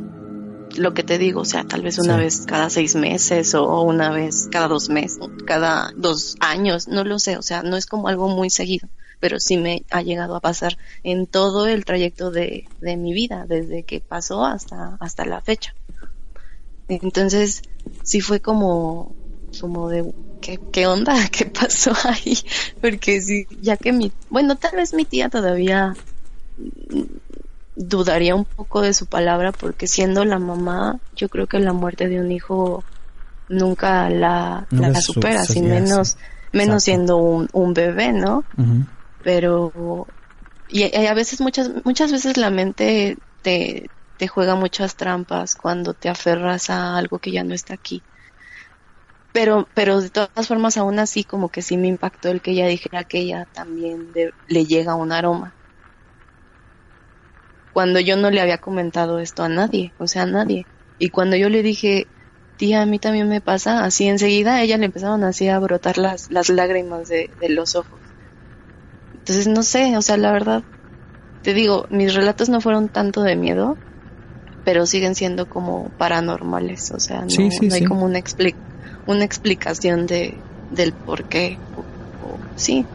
[0.80, 4.12] lo que te digo, o sea, tal vez una vez cada seis meses o una
[4.12, 8.08] vez cada dos meses, cada dos años, no lo sé, o sea, no es como
[8.08, 8.88] algo muy seguido,
[9.20, 13.46] pero sí me ha llegado a pasar en todo el trayecto de, de mi vida,
[13.48, 15.76] desde que pasó hasta, hasta la fecha.
[16.88, 17.62] Entonces,
[18.04, 19.16] sí fue como,
[19.60, 20.12] como de,
[20.42, 21.16] ¿qué, qué onda?
[21.32, 22.38] ¿Qué pasó ahí?
[22.82, 25.96] Porque sí, ya que mi, bueno, tal vez mi tía todavía
[27.80, 32.10] dudaría un poco de su palabra porque siendo la mamá, yo creo que la muerte
[32.10, 32.84] de un hijo
[33.48, 36.18] nunca la, la, supera, sin menos,
[36.52, 38.44] menos siendo un, un, bebé, ¿no?
[39.24, 40.06] Pero,
[40.68, 46.10] y, a veces, muchas, muchas veces la mente te, te juega muchas trampas cuando te
[46.10, 48.04] aferras a algo que ya no está aquí.
[49.32, 52.68] Pero, pero de todas formas, aún así, como que sí me impactó el que ella
[52.68, 54.12] dijera que ella también
[54.48, 55.54] le llega un aroma
[57.74, 60.66] cuando yo no le había comentado esto a nadie, o sea, a nadie.
[60.98, 62.08] Y cuando yo le dije,
[62.58, 65.98] tía, a mí también me pasa, así enseguida a ella le empezaron así a brotar
[65.98, 68.00] las, las lágrimas de, de los ojos.
[69.14, 70.64] Entonces, no sé, o sea, la verdad,
[71.44, 73.78] te digo, mis relatos no fueron tanto de miedo,
[74.66, 78.22] pero siguen siendo como paranormales, o sea, no, hay como una,
[79.08, 80.38] una explicación de,
[80.72, 81.58] del por qué.
[82.56, 82.86] sí,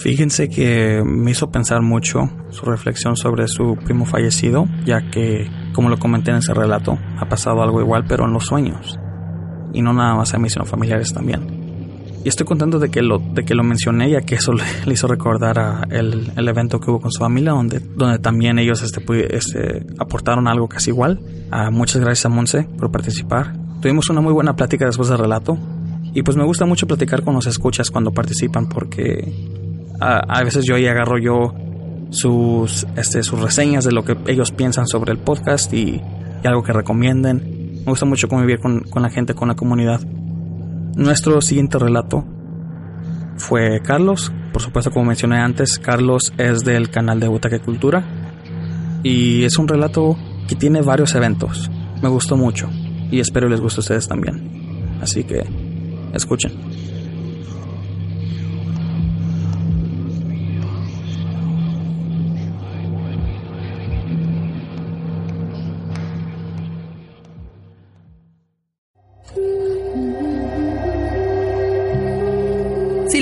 [0.00, 5.88] Fíjense que me hizo pensar mucho su reflexión sobre su primo fallecido, ya que, como
[5.88, 8.96] lo comenté en ese relato, ha pasado algo igual pero en los sueños.
[9.72, 11.58] Y no nada más a mí, sino familiares también.
[12.24, 14.52] Y estoy contento de que lo, de que lo mencioné, ya que eso
[14.86, 18.60] le, hizo recordar a el, el, evento que hubo con su familia, donde, donde también
[18.60, 19.02] ellos este,
[19.36, 21.18] este, aportaron algo casi igual.
[21.50, 23.52] Ah, muchas gracias a Monse por participar.
[23.80, 25.58] Tuvimos una muy buena plática después del relato.
[26.14, 29.57] Y pues me gusta mucho platicar con los escuchas cuando participan porque
[30.00, 31.54] a, veces yo ahí agarro yo
[32.10, 36.00] sus, este, sus reseñas de lo que ellos piensan sobre el podcast y,
[36.44, 37.82] algo que recomienden.
[37.84, 40.00] Me gusta mucho convivir con, con, la gente, con la comunidad.
[40.94, 42.24] Nuestro siguiente relato
[43.36, 44.32] fue Carlos.
[44.52, 48.04] Por supuesto, como mencioné antes, Carlos es del canal de Butaque Cultura.
[49.02, 50.16] Y es un relato
[50.48, 51.70] que tiene varios eventos.
[52.02, 52.68] Me gustó mucho
[53.10, 54.98] y espero les guste a ustedes también.
[55.00, 55.44] Así que,
[56.12, 56.52] escuchen.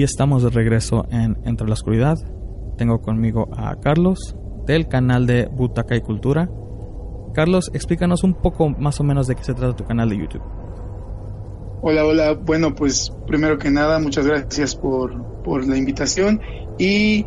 [0.00, 2.16] Y estamos de regreso en Entre la Oscuridad.
[2.78, 4.34] Tengo conmigo a Carlos
[4.64, 6.48] del canal de Butaca y Cultura.
[7.34, 10.40] Carlos, explícanos un poco más o menos de qué se trata tu canal de YouTube.
[11.82, 12.32] Hola, hola.
[12.32, 16.40] Bueno, pues primero que nada, muchas gracias por, por la invitación.
[16.78, 17.26] Y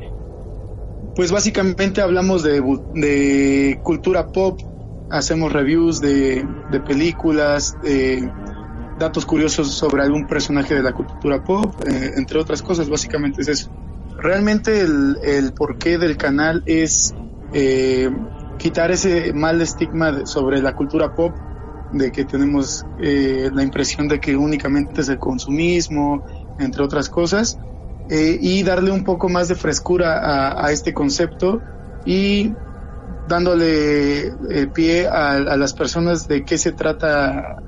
[1.15, 4.59] pues básicamente hablamos de, cultura pop,
[5.11, 8.28] hacemos reviews de, de películas, de
[8.98, 13.48] datos curiosos sobre algún personaje de la cultura pop, eh, entre otras cosas, básicamente es
[13.48, 13.72] eso.
[14.18, 17.14] Realmente el, el porqué del canal es
[17.54, 18.10] eh,
[18.58, 21.34] quitar ese mal estigma sobre la cultura pop,
[21.91, 26.26] de que tenemos eh, la impresión de que únicamente es el consumismo,
[26.58, 27.60] entre otras cosas,
[28.10, 31.62] y darle un poco más de frescura a, este concepto
[32.04, 32.52] y
[33.30, 34.34] dándole
[34.74, 37.64] pie a, a, las personas de qué se trata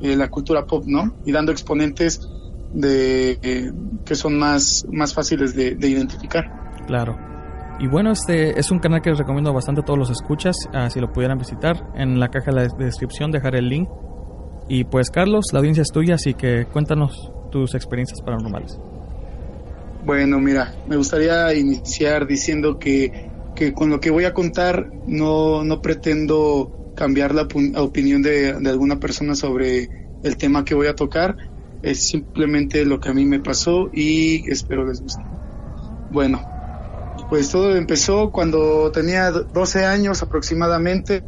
[0.00, 1.14] la cultura pop, ¿no?
[1.24, 2.20] Y dando exponentes
[2.72, 3.72] de eh,
[4.04, 6.44] que son más, más fáciles de, de, identificar.
[6.86, 7.16] Claro.
[7.78, 10.90] Y bueno, este es un canal que les recomiendo bastante a todos los escuchas, uh,
[10.90, 11.90] si lo pudieran visitar.
[11.94, 13.88] En la caja de la descripción dejaré el link.
[14.68, 18.78] Y pues Carlos, la audiencia es tuya, así que cuéntanos tus experiencias paranormales.
[20.04, 25.64] Bueno, mira, me gustaría iniciar diciendo que, que con lo que voy a contar no,
[25.64, 27.48] no pretendo cambiar la
[27.78, 29.88] opinión de, alguna persona sobre
[30.22, 31.34] el tema que voy a tocar.
[31.80, 35.22] Es simplemente lo que a mí me pasó y espero les guste.
[36.10, 36.42] Bueno,
[37.30, 41.24] pues todo empezó cuando tenía 12 años aproximadamente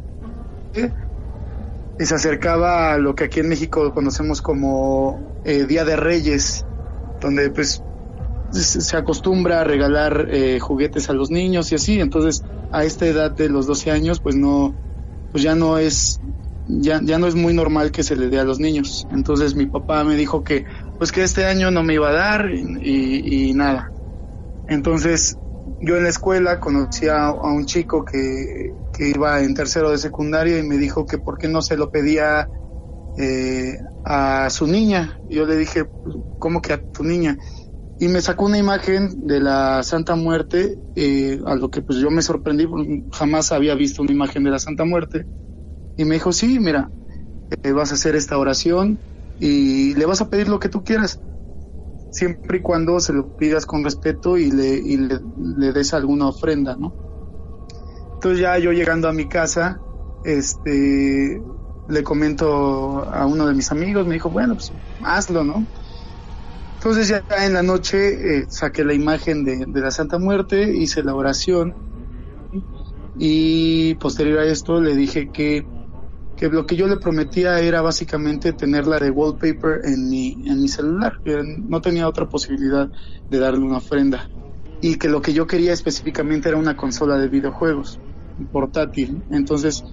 [1.99, 6.67] y se acercaba a lo que aquí en México conocemos como eh, Día de Reyes,
[7.19, 7.81] donde pues
[8.51, 13.31] se acostumbra a regalar eh, juguetes a los niños y así, entonces a esta edad
[13.31, 14.75] de los 12 años pues no,
[15.33, 16.19] pues ya no es
[16.65, 19.05] ya, ya no es muy normal que se le dé a los niños.
[19.11, 20.65] Entonces mi papá me dijo que
[20.97, 23.91] pues que este año no me iba a dar y, y, nada.
[24.67, 25.35] Entonces
[25.79, 29.97] yo en la escuela conocí a, a un chico que, que, iba en tercero de
[29.97, 32.47] secundaria y me dijo que por qué no se lo pedía
[33.17, 33.75] eh,
[34.05, 35.19] a su niña.
[35.27, 37.37] yo le dije, pues, ¿cómo que a tu niña?
[38.03, 42.11] Y me sacó una imagen de la Santa Muerte, eh, a lo que pues yo
[42.11, 42.67] me sorprendí,
[43.13, 45.25] jamás había visto una imagen de la Santa Muerte,
[45.95, 46.91] y me dijo, sí, mira,
[47.63, 48.99] eh, vas a hacer esta oración
[49.39, 51.21] y le vas a pedir lo que tú quieras,
[52.09, 55.21] siempre y cuando se lo pidas con respeto y le, y le,
[55.57, 56.97] le des alguna ofrenda, ¿no?
[58.15, 59.81] Entonces ya yo llegando a mi casa,
[60.25, 61.41] este,
[61.87, 64.73] le comento a uno de mis amigos, me dijo, bueno, pues
[65.05, 65.65] hazlo, ¿no?
[66.83, 71.01] Entonces ya en la noche eh, saqué la imagen de, de, la Santa Muerte, hice
[71.01, 71.77] la oración
[73.13, 75.69] y posterior a esto le dije que,
[76.35, 80.67] que lo que yo le prometía era básicamente tenerla de wallpaper en mi, en mi
[80.67, 82.89] celular, no tenía otra posibilidad
[83.29, 84.29] de darle una ofrenda
[84.81, 88.01] y que lo que yo quería específicamente era una consola de videojuegos
[88.51, 89.23] portátil.
[89.29, 89.85] Entonces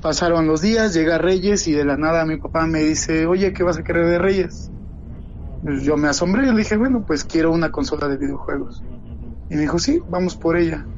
[0.00, 3.62] pasaron los días, llega Reyes y de la nada mi papá me dice, oye, ¿qué
[3.62, 4.72] vas a querer de Reyes?
[5.62, 8.84] Yo me asombré y le dije, bueno, pues quiero una consola de videojuegos.
[9.48, 10.88] Y me dijo, sí, vamos por ella.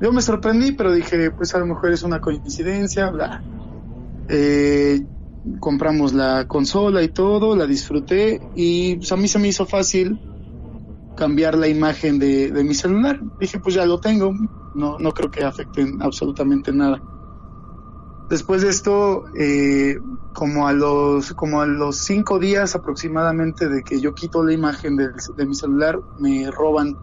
[0.00, 3.44] Yo me sorprendí, pero dije, pues a lo mejor es una coincidencia, bla.
[4.28, 5.06] Eh,
[5.60, 10.20] compramos la consola y todo, la disfruté y pues a mí se me hizo fácil
[11.14, 13.18] cambiar la imagen de, de mi celular.
[13.38, 14.32] Dije, pues ya lo tengo,
[14.74, 17.02] no, no creo que afecte absolutamente nada.
[18.28, 20.00] Después de esto, eh,
[20.32, 26.00] como a los cinco días aproximadamente de que yo quito la imagen de, mi celular,
[26.18, 26.96] me roban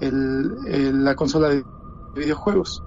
[0.00, 1.64] la consola de
[2.16, 2.82] videojuegos.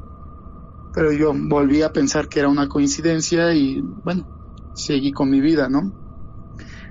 [0.93, 4.27] Pero yo volví a pensar que era una coincidencia y bueno,
[4.73, 5.93] seguí con mi vida, ¿no?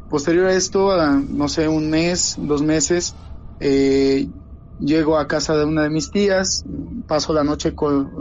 [0.09, 0.91] Posterior a esto,
[1.29, 3.15] no sé, un mes, dos meses,
[3.61, 4.27] eh,
[4.79, 6.65] llego a casa de una de mis tías,
[7.07, 7.75] paso la noche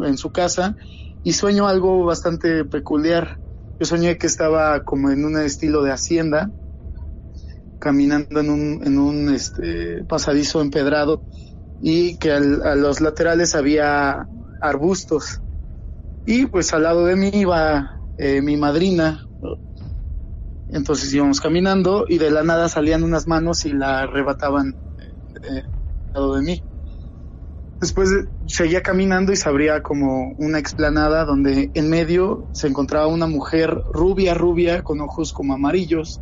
[0.03, 0.76] en su casa
[1.24, 3.39] y sueño algo bastante peculiar.
[3.80, 6.51] Yo soñé que estaba como en un estilo de hacienda,
[7.80, 11.24] caminando en un, en un este, pasadizo empedrado
[11.80, 12.39] y que a
[12.76, 14.28] los laterales había
[14.61, 15.41] arbustos.
[16.26, 19.24] Y pues al lado de mí iba eh, mi madrina.
[20.70, 24.76] Entonces íbamos caminando y de la nada salían unas manos y la arrebataban
[25.49, 25.63] eh,
[26.07, 26.66] al lado de mí.
[27.80, 28.09] Después
[28.47, 33.78] seguía caminando y se abría como una explanada donde en medio se encontraba una mujer
[33.93, 36.21] rubia, rubia, con ojos como amarillos,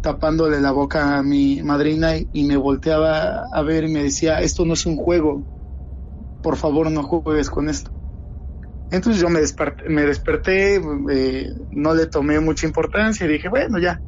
[0.00, 4.64] tapándole la boca a mi madrina y, me volteaba a ver y me decía, esto
[4.64, 5.44] no es un juego,
[6.40, 7.90] por favor no juegues con esto.
[8.90, 10.76] Entonces yo me desperté, me desperté
[11.10, 14.00] eh, no le tomé mucha importancia y dije, bueno, ya.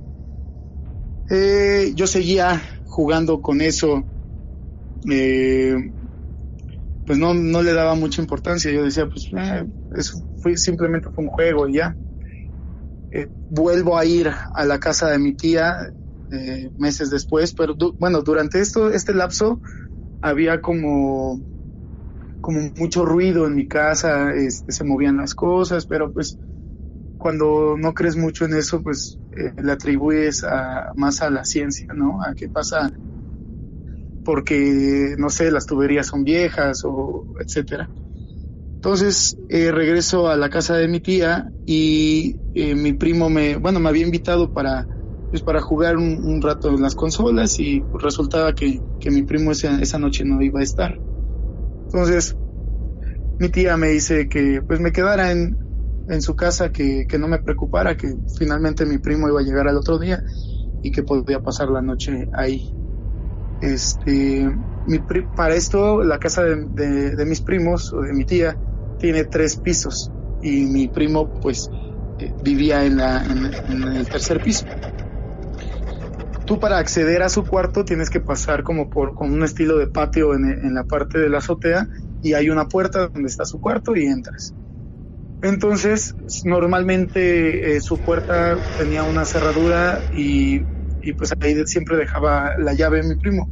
[1.30, 4.06] Eh, yo seguía jugando con eso,
[5.10, 5.74] eh,
[7.06, 8.70] pues no, no le daba mucha importancia.
[8.72, 9.28] Yo decía, pues
[9.90, 11.96] eso fue, simplemente fue un juego y ya.
[13.10, 15.92] Eh, vuelvo a ir a la casa de mi tía
[16.32, 19.60] eh, meses después, pero bueno, durante esto, este lapso
[20.20, 21.40] había como,
[22.40, 26.38] como mucho ruido en mi casa, este, se movían las cosas, pero pues
[27.16, 31.86] cuando no crees mucho en eso, pues eh, le atribuyes a, más a la ciencia,
[31.94, 32.20] ¿no?
[32.22, 32.90] A qué pasa
[34.26, 37.92] porque, no sé, las tuberías son viejas o etcétera.
[38.74, 43.78] Entonces eh, regreso a la casa de mi tía y eh, mi primo me, bueno,
[43.78, 44.88] me había invitado para,
[45.30, 49.80] pues, para jugar un, rato en las consolas y resultaba que, que mi primo esa,
[49.80, 50.98] esa, noche no iba a estar.
[51.92, 52.34] Entonces
[53.38, 55.56] mi tía me dice que pues me quedara en,
[56.08, 59.68] en su casa, que, que no me preocupara, que finalmente mi primo iba a llegar
[59.68, 60.24] al otro día
[60.82, 62.72] y que podía pasar la noche ahí.
[63.60, 64.50] Este,
[65.34, 68.56] para esto, la casa de, mis primos o de mi tía
[68.98, 70.10] tiene tres pisos
[70.42, 71.68] y mi primo pues
[72.18, 74.66] eh, vivía en, el tercer piso.
[76.44, 79.88] Tú para acceder a su cuarto tienes que pasar como por con un estilo de
[79.88, 81.88] patio en, en la parte de la azotea
[82.22, 84.54] y hay una puerta donde está su cuarto y entras.
[85.42, 90.62] Entonces, normalmente eh, su puerta tenía una cerradura y,
[91.06, 93.50] y, pues ahí siempre dejaba la llave mi primo.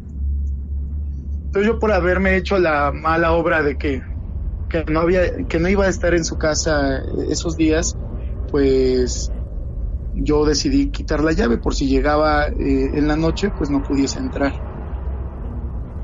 [1.53, 4.03] Entonces yo por haberme hecho la mala obra de que
[4.69, 7.97] que no había, que no iba a estar en su casa esos días,
[8.51, 9.33] pues
[10.13, 14.19] yo decidí quitar la llave por si llegaba eh, en la noche, pues no pudiese
[14.21, 14.55] entrar.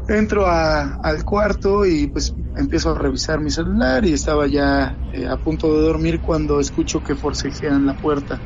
[0.06, 5.36] Entro al cuarto y pues empiezo a revisar mi celular y estaba ya eh, a
[5.36, 8.44] punto de dormir cuando escucho que forcejean la puerta.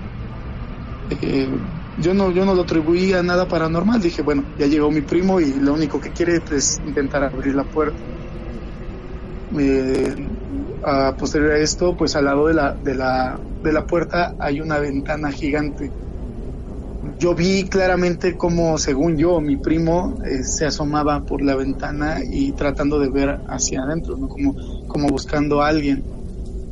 [1.10, 1.50] Eh,
[1.96, 5.40] yo no, yo no lo atribuía a nada paranormal, dije, bueno, ya llegó mi primo
[5.40, 8.02] y lo único que quiere es intentar abrir la puerta
[10.84, 14.60] a posterior a esto, pues al lado de la, de la, de la puerta hay
[14.60, 15.90] una ventana gigante.
[17.18, 22.52] Yo vi claramente como, según yo, mi primo eh, se asomaba por la ventana y
[22.52, 24.28] tratando de ver hacia adentro, ¿no?
[24.28, 24.54] como,
[24.88, 26.02] como buscando a alguien.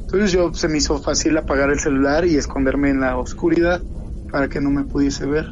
[0.02, 3.82] Entonces yo se me hizo fácil apagar el celular y esconderme en la oscuridad
[4.32, 5.46] para que no me pudiese ver.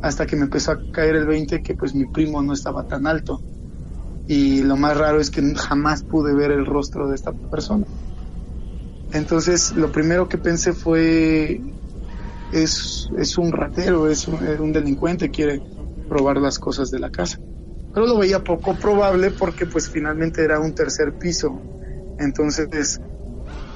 [0.00, 3.06] Hasta que me empezó a caer el 20 que pues mi primo no estaba tan
[3.06, 3.42] alto
[4.26, 7.84] y lo más raro es que jamás pude ver el rostro de esta persona.
[9.12, 11.60] Entonces lo primero que pensé fue,
[12.52, 15.60] es, es un ratero, es un, delincuente, quiere
[16.08, 17.38] robar las cosas de la casa.
[17.92, 21.60] Pero lo veía poco probable porque pues finalmente era un tercer piso.
[22.18, 23.00] Entonces,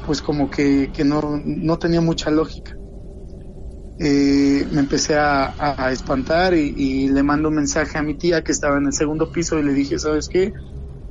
[0.06, 2.75] pues como que, que no, no tenía mucha lógica
[3.98, 5.54] eh, me empecé a,
[5.90, 9.58] espantar y, le mando un mensaje a mi tía que estaba en el segundo piso
[9.58, 10.52] y le dije, ¿sabes qué?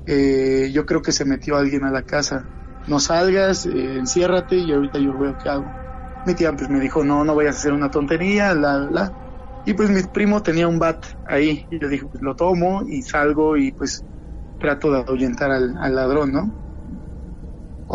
[0.06, 2.50] Eh, yo creo que se metió alguien a la casa.
[2.86, 5.76] No salgas, eh, enciérrate y ahorita yo veo qué hago.
[6.24, 9.16] Mi tía pues me dijo, no, no vayas a hacer una tontería, la, la.
[9.64, 13.02] Y pues mi primo tenía un bat ahí y yo dije, pues lo tomo y
[13.02, 14.06] salgo y pues
[14.60, 16.65] trato de ahuyentar al, al ladrón, ¿no?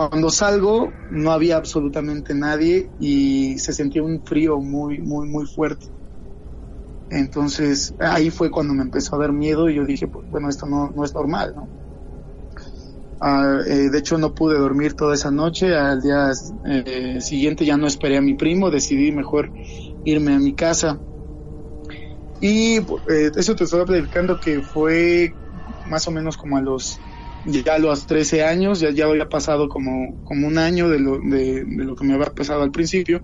[0.09, 5.87] Cuando salgo no había absolutamente nadie y se sentía un frío muy, muy, muy fuerte.
[7.11, 10.67] Entonces ahí fue cuando me empezó a dar miedo y yo dije, pues, bueno, esto
[10.67, 11.71] no, no es normal, ¿no?
[13.21, 16.31] Ah, eh, de hecho no pude dormir toda esa noche, al día
[16.65, 19.53] eh, siguiente ya no esperé a mi primo, decidí mejor
[20.03, 21.03] irme a mi casa.
[22.41, 25.37] Y eh, eso te estaba platicando que fue
[25.85, 27.03] más o menos como a los
[27.47, 31.19] ya a los 13 años, ya, ya había pasado como, como un año de lo,
[31.19, 33.23] de, lo que me había pasado al principio.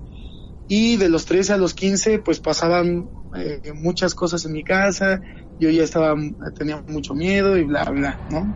[0.68, 5.20] Y de los 13 a los 15, pues pasaban eh, muchas cosas en mi casa,
[5.60, 6.14] yo ya estaba,
[6.56, 8.52] tenía mucho miedo y bla, bla, ¿no?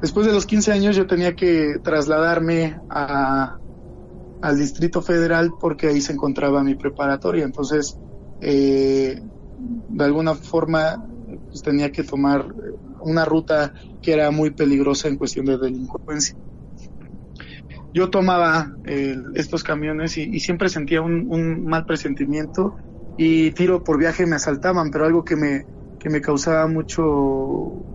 [0.00, 3.58] Después de los 15 años yo tenía que trasladarme a,
[4.42, 7.44] al Distrito Federal porque ahí se encontraba mi preparatoria.
[7.44, 7.98] Entonces,
[8.40, 9.20] eh,
[9.88, 11.04] de alguna forma,
[11.48, 12.46] pues tenía que tomar
[13.04, 16.36] una ruta que era muy peligrosa en cuestión de delincuencia.
[17.92, 18.74] Yo tomaba
[19.34, 22.74] estos camiones y, siempre sentía un, mal presentimiento
[23.16, 25.64] y tiro por viaje me asaltaban, pero algo que me,
[26.00, 27.02] que me causaba mucho,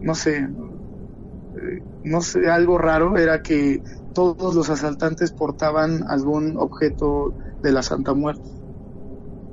[0.02, 3.84] no sé, eh, no sé, algo raro era que
[4.14, 8.50] todos los asaltantes portaban algún objeto de la Santa Muerte.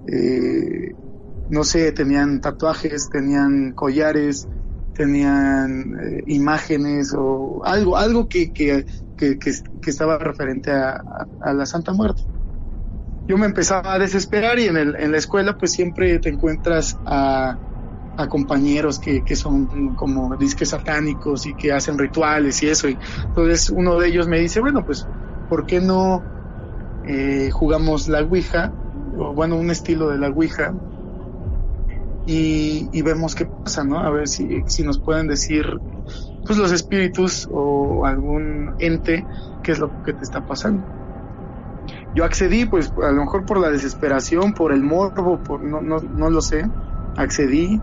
[0.07, 0.95] Eh,
[1.51, 4.49] no sé, tenían tatuajes, tenían collares,
[4.97, 8.87] tenían eh, imágenes o algo, algo que, que,
[9.17, 11.03] que, que estaba referente a,
[11.41, 12.23] a, la Santa Muerte.
[13.29, 16.97] Yo me empezaba a desesperar y en, el, en la escuela pues siempre te encuentras
[17.05, 17.59] a,
[18.17, 22.89] a compañeros que, que son como disques satánicos y que hacen rituales y eso.
[22.89, 25.07] Entonces uno de ellos me dice, bueno, pues,
[25.49, 26.25] ¿por qué no
[27.03, 28.73] eh, jugamos la Ouija?
[29.19, 30.73] O bueno, un estilo de la Ouija.
[32.29, 34.01] Y, vemos qué pasa, ¿no?
[34.01, 35.65] A ver si, si nos pueden decir,
[36.45, 39.27] pues los espíritus o algún ente,
[39.63, 40.85] qué es lo que te está pasando.
[42.13, 46.01] Yo accedí, pues a lo mejor por la desesperación, por el morbo, por no, no,
[46.01, 46.65] no lo sé,
[47.17, 47.81] accedí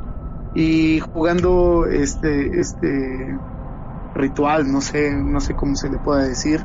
[0.53, 3.37] y jugando este este
[4.13, 6.61] ritual no sé no sé cómo se le pueda decir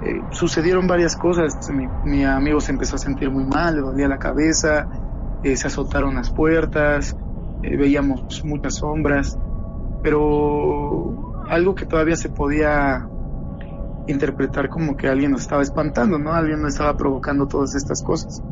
[0.00, 1.58] eh, sucedieron varias cosas
[2.02, 4.88] mi, amigo se empezó a sentir muy mal le dolía la cabeza
[5.44, 7.16] eh, se azotaron las puertas
[7.62, 9.38] eh, veíamos muchas sombras
[10.02, 13.06] pero algo que todavía se podía
[14.06, 18.42] interpretar como que alguien nos estaba espantando no alguien nos estaba provocando todas estas cosas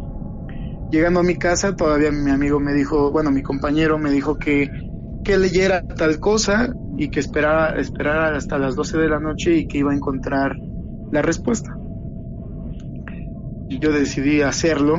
[0.92, 4.68] Llegando a mi casa, todavía mi amigo me dijo, bueno, mi compañero me dijo que,
[5.24, 9.66] que leyera tal cosa y que esperara, esperara hasta las 12 de la noche y
[9.66, 10.54] que iba a encontrar
[11.10, 11.74] la respuesta.
[13.70, 14.98] Yo decidí hacerlo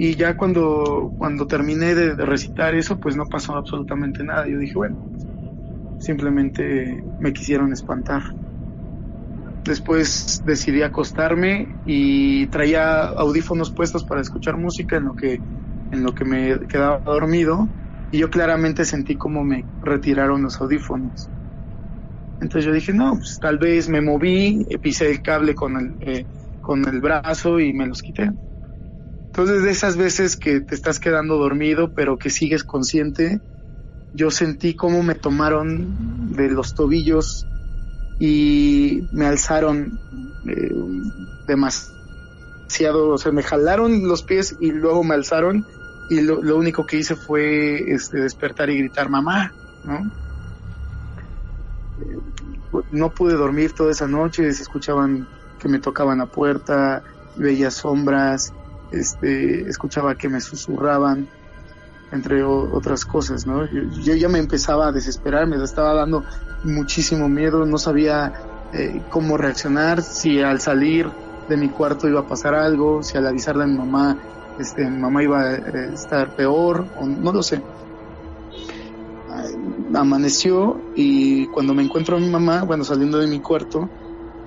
[0.00, 4.46] y ya cuando, cuando terminé de, recitar eso, pues no pasó absolutamente nada.
[4.46, 4.96] Yo dije, bueno,
[5.98, 8.22] simplemente me quisieron espantar.
[9.64, 15.42] Después decidí acostarme y traía audífonos puestos para escuchar música en lo que,
[15.90, 17.68] en lo que me quedaba dormido
[18.12, 21.28] y yo claramente sentí como me retiraron los audífonos.
[22.38, 26.26] Entonces yo dije, no, pues tal vez me moví, pisé el cable con el, eh,
[26.60, 28.30] con el brazo y me los quité.
[29.38, 33.40] Entonces de esas veces que te estás quedando dormido pero que sigues consciente,
[34.12, 35.94] yo sentí como me tomaron
[36.32, 37.46] de los tobillos
[38.18, 40.00] y me alzaron
[40.44, 40.74] eh,
[41.46, 45.64] demasiado, o sea, me jalaron los pies y luego me alzaron
[46.10, 50.00] y lo, único que hice fue este, despertar y gritar mamá, ¿no?
[52.90, 55.28] no pude dormir toda esa noche, se escuchaban
[55.60, 57.04] que me tocaban la puerta,
[57.36, 58.52] veía sombras,
[58.92, 61.28] este, escuchaba que me susurraban,
[62.10, 63.66] entre otras cosas, ¿no?
[63.66, 66.24] Yo, ya me empezaba a desesperar, me estaba dando
[66.64, 68.32] muchísimo miedo, no sabía
[68.72, 71.10] eh, cómo reaccionar, si al salir
[71.48, 74.16] de mi cuarto iba a pasar algo, si al avisarle a mi mamá,
[74.58, 77.62] este, mi mamá iba a eh, estar peor, o no lo sé.
[79.94, 83.88] Amaneció y cuando me encuentro a mi mamá, bueno, saliendo de mi cuarto,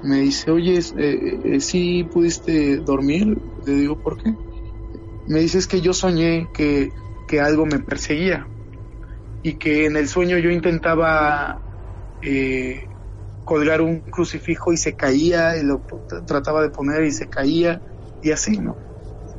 [0.01, 3.27] me dice, oye, eh, ¿sí pudiste dormir?
[3.65, 4.35] Le digo, ¿por qué?
[5.25, 6.91] Me dice, es que yo soñé que
[7.31, 8.51] que algo me perseguía
[9.41, 11.63] y que en el sueño yo intentaba
[12.21, 12.89] eh,
[13.45, 15.81] colgar un crucifijo y se caía y lo
[16.27, 17.81] trataba de poner y se caía
[18.19, 18.77] y así, ¿no?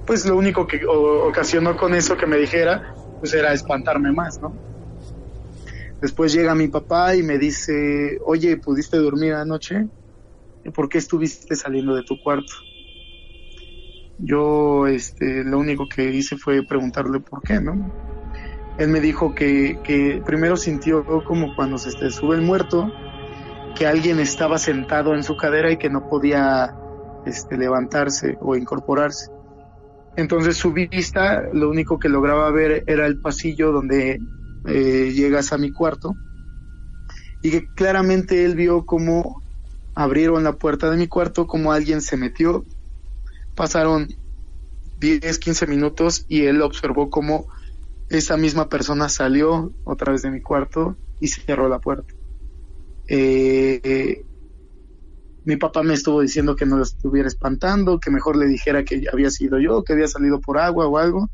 [0.06, 2.82] Pues lo único que ocasionó con eso que me dijera,
[3.20, 4.58] pues era espantarme más, ¿no?
[6.00, 9.86] Después llega mi papá y me dice, oye, ¿pudiste dormir anoche?
[10.64, 12.52] ¿Y por qué estuviste saliendo de tu cuarto?
[14.18, 17.90] Yo, este, lo único que hice fue preguntarle por qué, ¿no?
[18.78, 22.90] Él me dijo que, que primero sintió como cuando se sube el muerto,
[23.76, 26.74] que alguien estaba sentado en su cadera y que no podía
[27.26, 29.30] este, levantarse o incorporarse.
[30.16, 34.20] Entonces su vista, lo único que lograba ver era el pasillo donde
[34.66, 36.14] eh, llegas a mi cuarto
[37.42, 39.41] y que claramente él vio como
[39.94, 42.64] abrieron la puerta de mi cuarto, como alguien se metió
[43.54, 44.08] Pasaron
[44.98, 47.46] 10, 15 minutos y él observó cómo
[48.08, 52.14] esa misma persona salió otra vez de mi cuarto y cerró la puerta.
[53.08, 54.24] Eh,
[55.44, 59.04] mi papá me estuvo diciendo que no lo estuviera espantando, que mejor le dijera que
[59.12, 61.28] había sido yo, que había salido por agua o algo.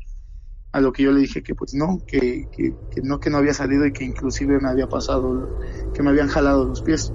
[0.71, 3.53] A lo que yo le dije que pues no, que, que no, que no había
[3.53, 5.49] salido y que inclusive me había pasado,
[5.93, 7.11] que me habían jalado los pies.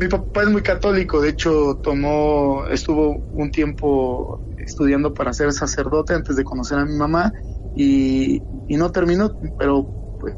[0.00, 6.14] Mi papá es muy católico, de hecho tomó, estuvo un tiempo estudiando para ser sacerdote
[6.14, 7.32] antes de conocer a mi mamá
[7.74, 9.90] y, no terminó, pero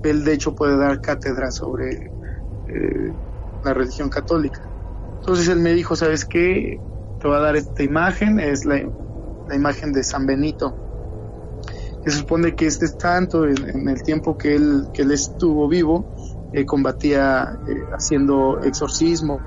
[0.02, 1.90] él de hecho puede dar cátedra sobre
[2.68, 3.12] eh,
[3.62, 4.62] la religión católica.
[5.18, 6.78] Entonces él me dijo, ¿sabes qué?
[7.20, 8.82] Te voy a dar esta imagen, es la,
[9.54, 10.74] imagen de San Benito.
[12.06, 14.58] Se supone que este santo, en, el tiempo que
[14.94, 16.14] que él estuvo vivo,
[16.52, 19.40] eh, combatía eh, haciendo exorcismo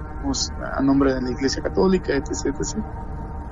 [0.78, 2.78] a nombre de la Iglesia Católica, etc, etc.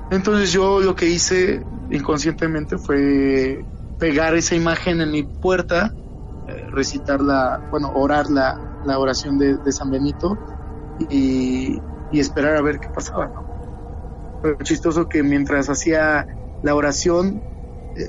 [0.08, 3.62] Entonces yo lo que hice inconscientemente fue
[3.98, 5.94] pegar esa imagen en mi puerta,
[6.48, 10.38] eh, recitar la, bueno, orar la, la oración de, San Benito
[10.98, 11.78] y,
[12.10, 13.26] esperar a ver qué pasaba.
[13.26, 13.44] ¿no?
[14.42, 16.26] Pero chistoso que mientras hacía
[16.62, 17.42] la oración,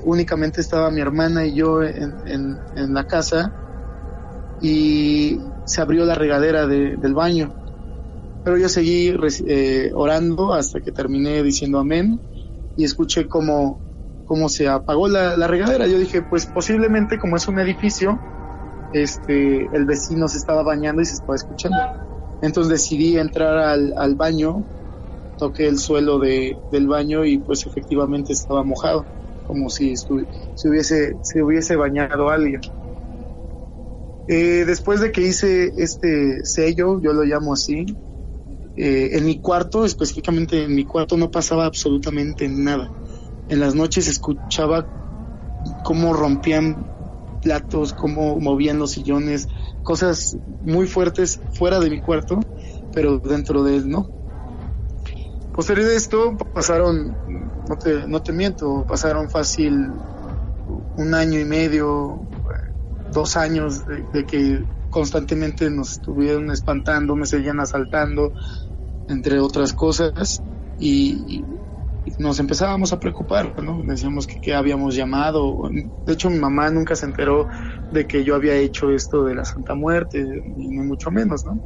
[0.04, 3.52] únicamente estaba mi hermana y yo en, en, en la casa
[4.64, 7.54] y se abrió la regadera del baño.
[8.42, 9.14] Pero yo seguí
[9.46, 12.18] eh, orando hasta que terminé diciendo amén
[12.74, 13.78] y escuché cómo,
[14.48, 15.86] se apagó la, regadera.
[15.86, 18.18] Yo dije, pues posiblemente como es un edificio,
[18.94, 21.76] este, el vecino se estaba bañando y se estaba escuchando.
[22.40, 24.64] Entonces decidí entrar al, al baño,
[25.36, 29.04] toqué el suelo de, del baño y pues efectivamente estaba mojado,
[29.46, 30.06] como si, si,
[30.68, 32.62] hubiese, se hubiese bañado alguien.
[34.26, 37.84] Eh, después de que hice este sello, yo lo llamo así,
[38.76, 42.90] eh, en mi cuarto, específicamente en mi cuarto, no pasaba absolutamente nada.
[43.48, 44.88] En las noches escuchaba
[45.82, 46.90] cómo rompían
[47.42, 49.48] platos, cómo movían los sillones,
[49.82, 52.40] cosas muy fuertes fuera de mi cuarto,
[52.92, 54.10] pero dentro de él no.
[55.52, 57.16] Posterior de esto pasaron,
[57.68, 59.92] no te, no te miento, pasaron fácil
[60.96, 62.26] un año y medio,
[63.14, 68.34] dos años de, que constantemente nos estuvieron espantando, me seguían asaltando,
[69.08, 70.42] entre otras cosas,
[70.78, 71.42] y,
[72.18, 73.82] nos empezábamos a preocupar, ¿no?
[73.82, 75.70] Decíamos que, habíamos llamado.
[76.04, 77.48] De hecho, mi mamá nunca se enteró
[77.92, 81.62] de que yo había hecho esto de la Santa Muerte, ni mucho menos, ¿no?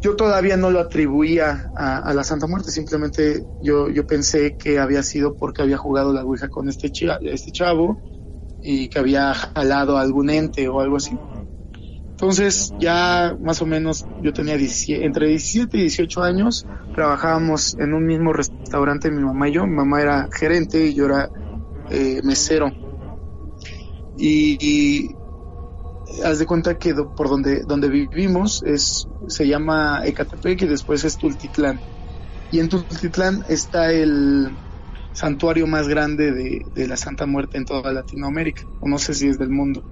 [0.00, 5.02] Yo todavía no lo atribuía a, la Santa Muerte, simplemente yo, yo pensé que había
[5.02, 6.92] sido porque había jugado la Ouija con este,
[7.22, 7.98] este chavo
[8.64, 11.16] y que había jalado algún ente o algo así.
[12.10, 18.06] Entonces ya más o menos yo tenía entre 17 y 18 años, trabajábamos en un
[18.06, 21.28] mismo restaurante mi mamá y yo, mi mamá era gerente y yo era
[21.90, 22.72] eh, mesero.
[24.16, 25.10] Y,
[26.24, 31.18] haz de cuenta que por donde, donde vivimos es, se llama Ecatepec y después es
[31.18, 31.80] Tultitlán.
[32.52, 34.50] Y en Tultitlán está el,
[35.14, 39.38] santuario más grande de, la Santa Muerte en toda Latinoamérica, o no sé si es
[39.38, 39.82] del mundo.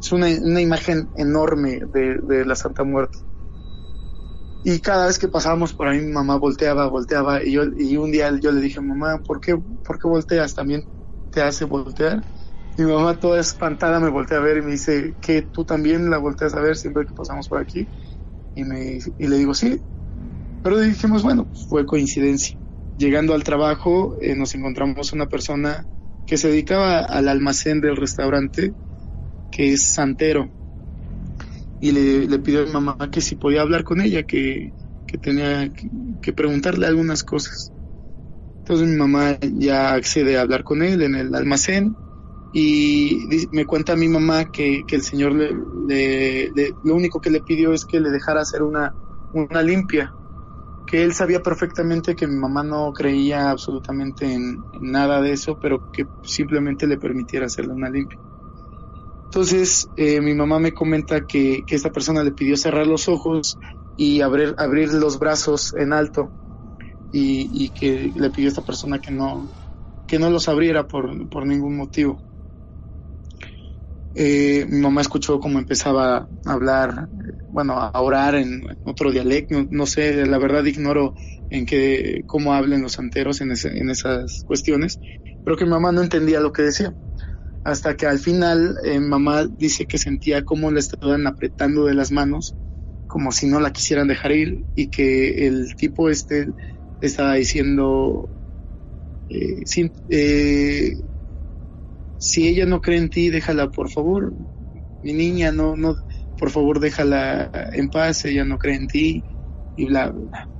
[0.00, 3.18] Es una, imagen enorme de, la Santa Muerte.
[4.64, 7.56] Y cada vez que pasábamos por ahí, mi mamá volteaba, volteaba, y,
[7.96, 10.54] un día yo le dije, mamá, ¿por qué, ¿por qué volteas?
[10.54, 10.84] ¿También
[11.32, 12.22] te hace voltear?
[12.78, 16.18] Mi mamá toda espantada me voltea a ver y me dice, que tú también la
[16.18, 17.88] volteas a ver siempre que pasamos por aquí.
[18.54, 18.64] Y
[19.26, 19.80] le digo, sí.
[20.62, 22.59] Pero dijimos, bueno, pues fue coincidencia
[23.00, 25.86] llegando al trabajo eh, nos encontramos una persona
[26.26, 28.74] que se dedicaba al almacén del restaurante,
[29.50, 30.50] que es santero.
[31.80, 34.74] Y le, pidió a mi mamá que si podía hablar con ella, que,
[35.22, 35.72] tenía
[36.20, 37.72] que, preguntarle algunas cosas.
[38.58, 41.96] Entonces mi mamá ya accede a hablar con él en el almacén
[42.52, 43.18] y
[43.50, 46.50] me cuenta a mi mamá que, el señor le,
[46.84, 48.94] lo único que le pidió es que le dejara hacer una,
[49.32, 50.12] una limpia
[50.90, 55.84] que él sabía perfectamente que mi mamá no creía absolutamente en, nada de eso, pero
[55.92, 58.18] que simplemente le permitiera hacerle una limpia.
[59.26, 63.56] Entonces, eh, mi mamá me comenta que, que, esta persona le pidió cerrar los ojos
[63.96, 66.32] y abrir, abrir los brazos en alto
[67.12, 69.48] y, y, que le pidió a esta persona que no,
[70.08, 72.20] que no los abriera por, por ningún motivo.
[74.14, 77.08] Eh, mi mamá escuchó cómo empezaba a hablar
[77.46, 81.14] bueno, a orar en otro dialecto, no, sé, la verdad ignoro
[81.48, 85.00] en qué, cómo hablen los santeros en, en esas cuestiones,
[85.44, 86.94] pero que mi mamá no entendía lo que decía.
[87.62, 92.10] Hasta que al final eh, mamá dice que sentía cómo le estaban apretando de las
[92.10, 92.56] manos,
[93.06, 96.46] como si no la quisieran dejar ir, y que el tipo este
[97.00, 98.30] estaba diciendo,
[99.28, 99.64] eh,
[100.08, 100.94] eh,
[102.20, 104.34] si ella no cree en ti, déjala por favor,
[105.00, 105.96] mi niña, no, no,
[106.38, 109.24] por favor déjala en paz, ella no cree en ti
[109.74, 110.50] y bla, bla.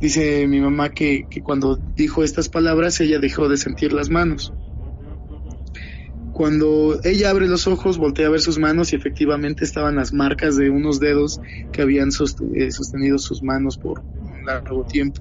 [0.00, 4.54] Dice mi mamá que, cuando dijo estas palabras ella dejó de sentir las manos.
[6.32, 10.56] Cuando ella abre los ojos, voltea a ver sus manos y efectivamente estaban las marcas
[10.56, 11.40] de unos dedos
[11.72, 15.20] que habían eh, sostenido sus manos por un largo tiempo.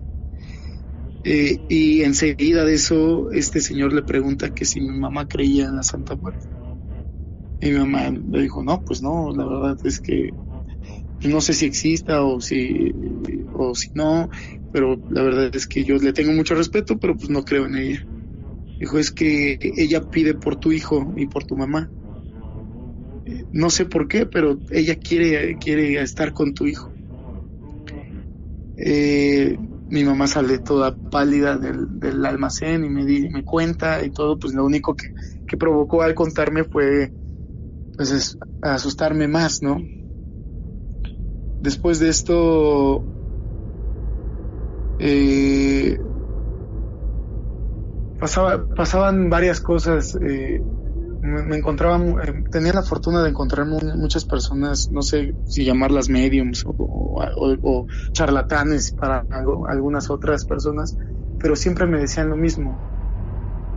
[1.30, 5.75] Eh, y enseguida de eso, este señor le pregunta que si mi mamá creía en
[5.75, 6.47] la Santa Muerte.
[7.59, 10.32] Y mi mamá le dijo, no, pues no, la verdad es que
[11.23, 12.91] no sé si exista o si,
[13.53, 14.30] o si no,
[14.71, 17.75] pero la verdad es que yo le tengo mucho respeto, pero pues no creo en
[17.78, 18.07] ella.
[18.80, 21.91] Dijo, es que ella pide por tu hijo y por tu mamá.
[23.25, 26.91] Eh, no sé por qué, pero ella quiere, quiere estar con tu hijo.
[28.75, 29.57] Eh,
[29.89, 34.65] mi mamá sale toda pálida del, almacén y me, me cuenta y todo, pues lo
[34.65, 37.13] único que, provocó al contarme fue
[37.95, 39.77] pues asustarme más, ¿no?
[41.59, 43.03] Después de esto,
[44.99, 45.97] eh,
[48.19, 50.15] pasaba, pasaban varias cosas.
[50.21, 50.61] Eh,
[51.22, 56.63] me, encontraba, eh, tenía la fortuna de encontrar muchas personas, no sé si llamarlas mediums
[56.65, 59.26] o, charlatanes para
[59.68, 60.95] algunas otras personas,
[61.39, 62.78] pero siempre me decían lo mismo,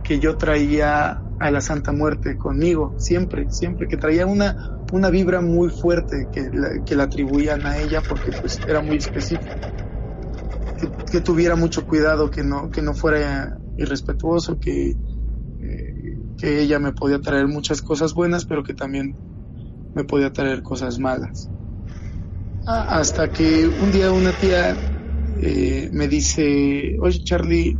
[0.03, 5.41] que yo traía a la Santa Muerte conmigo, siempre, siempre, que traía una, una vibra
[5.41, 9.73] muy fuerte que la, que la atribuían a ella porque pues era muy específica.
[10.77, 14.95] Que, que, tuviera mucho cuidado, que no, que no fuera irrespetuoso, que,
[16.37, 19.15] que ella me podía traer muchas cosas buenas, pero que también
[19.93, 21.49] me podía traer cosas malas.
[22.65, 24.77] Hasta que un día una tía
[25.41, 27.79] eh, me dice, oye Charlie,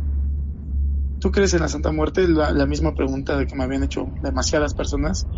[1.20, 2.26] ¿tú crees en la Santa Muerte?
[2.26, 5.28] La, misma pregunta que me habían hecho demasiadas personas,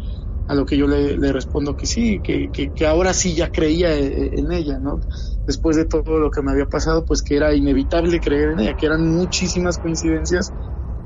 [0.46, 4.38] a lo que yo le, respondo que sí, que, que, ahora sí ya creía e,
[4.38, 5.00] en ella, ¿no?
[5.46, 8.74] Después de todo lo que me había pasado, pues que era inevitable creer en ella,
[8.74, 10.54] que eran muchísimas coincidencias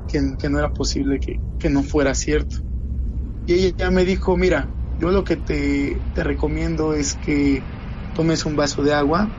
[0.09, 2.57] que, no era posible que, no fuera cierto.
[3.45, 7.67] Y ella ya me dijo, mira, yo lo que te, te recomiendo es que
[8.13, 9.31] tomes un vaso de agua,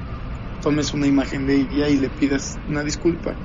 [0.60, 3.36] tomes una imagen de ella y le pidas una disculpa,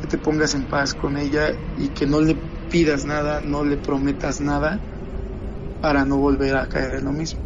[0.00, 3.78] que te pongas en paz con ella y que no le pidas nada, no le
[3.78, 4.82] prometas nada
[5.80, 7.40] para no volver a caer en lo mismo.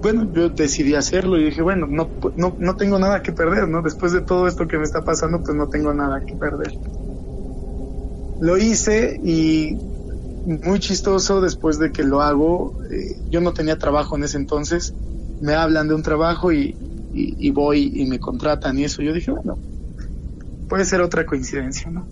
[0.00, 3.82] Bueno, yo decidí hacerlo y dije, bueno, no, no, no tengo nada que perder, ¿no?
[3.82, 6.72] Después de todo esto que me está pasando, pues no tengo nada que perder.
[8.38, 9.80] Lo hice y
[10.44, 14.94] muy chistoso después de que lo hago, eh, yo no tenía trabajo en ese entonces,
[15.38, 16.76] me hablan de un trabajo y,
[17.52, 19.02] voy y me contratan y eso.
[19.02, 19.60] Yo dije, bueno,
[20.68, 22.10] puede ser otra coincidencia, ¿no?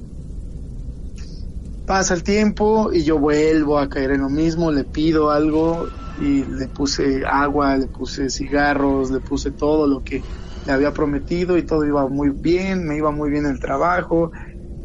[1.85, 5.87] Pasa el tiempo y yo vuelvo a caer en lo mismo, le pido algo
[6.19, 10.25] y le puse agua, le puse cigarros, le puse todo lo que
[10.65, 14.33] le había prometido y todo iba muy bien, me iba muy bien el trabajo,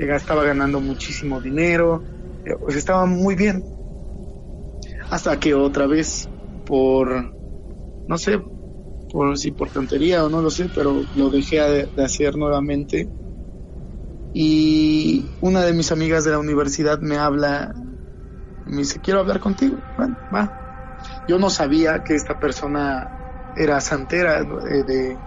[0.09, 2.05] estaba ganando muchísimo dinero,
[2.43, 3.63] eh, pues estaba muy bien.
[5.09, 6.29] Hasta que otra vez,
[6.63, 7.33] por,
[8.07, 8.41] no sé,
[9.11, 11.59] por si por tontería o no lo sé, pero lo dejé
[11.95, 13.11] de, hacer nuevamente.
[14.33, 17.73] Y una de mis amigas de la universidad me habla,
[18.65, 19.83] me dice, quiero hablar contigo.
[19.95, 20.55] Bueno, va.
[21.27, 23.11] Yo no sabía que esta persona
[23.53, 25.21] era santera eh, de,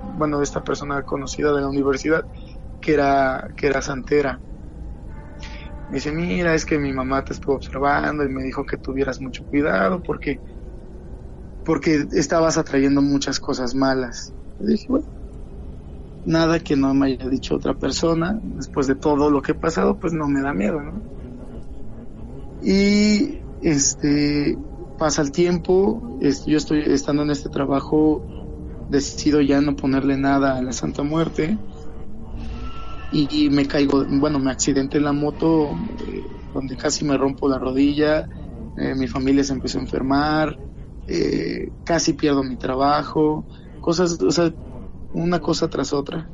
[0.00, 2.24] bueno, esta persona conocida de la universidad
[2.80, 4.40] que era, que era santera.
[5.88, 9.20] Me dice, mira, es que mi mamá te estuvo observando y me dijo que tuvieras
[9.20, 10.40] mucho cuidado porque,
[11.64, 14.32] porque estabas atrayendo muchas cosas malas.
[14.58, 15.06] Le dije, bueno,
[16.24, 19.98] nada que no me haya dicho otra persona, después de todo lo que he pasado,
[19.98, 21.02] pues no me da miedo, ¿no?
[22.62, 24.56] Y este
[24.98, 28.22] pasa el tiempo, yo estoy estando en este trabajo,
[28.90, 31.56] decido ya no ponerle nada a la Santa Muerte
[33.10, 37.58] y, me caigo, bueno, me accidenté en la moto eh, donde casi me rompo la
[37.58, 38.28] rodilla,
[38.76, 40.60] eh, mi familia se empezó a enfermar,
[41.06, 43.46] eh, casi pierdo mi trabajo,
[43.80, 44.54] cosas, o sea,
[45.12, 46.32] una cosa tras otra.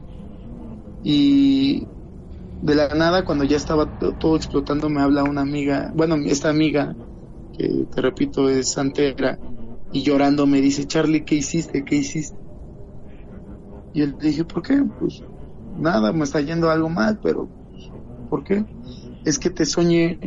[1.03, 1.89] Y
[2.61, 6.97] de la nada, cuando ya estaba todo explotando, me habla una amiga, bueno, esta amiga,
[7.53, 9.41] que te repito es santera,
[9.91, 11.85] y llorando me dice, Charlie, ¿qué hiciste?
[11.85, 12.37] ¿Qué hiciste?
[13.93, 14.83] Y él dije, ¿por qué?
[14.99, 15.25] Pues
[15.79, 17.49] nada, me está yendo algo mal, pero
[18.29, 18.65] ¿por qué?
[19.25, 20.19] Es que te soñé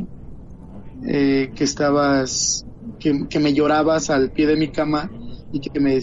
[1.06, 2.66] eh, que estabas,
[3.00, 5.10] que, me llorabas al pie de mi cama
[5.52, 6.02] y que me,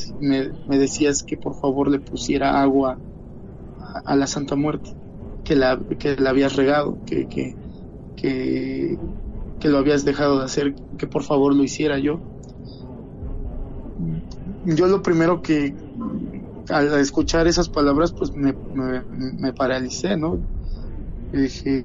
[0.79, 2.99] decías que por favor le pusiera agua
[4.05, 4.91] a, la Santa Muerte,
[5.45, 7.55] que la, que la habías regado, que, que,
[8.17, 8.99] que,
[9.61, 12.21] que lo habías dejado de hacer, que por favor lo hiciera yo.
[14.65, 15.75] Yo lo primero que,
[16.69, 20.39] al escuchar esas palabras, pues me, me, paralicé, ¿no?
[21.33, 21.85] dije,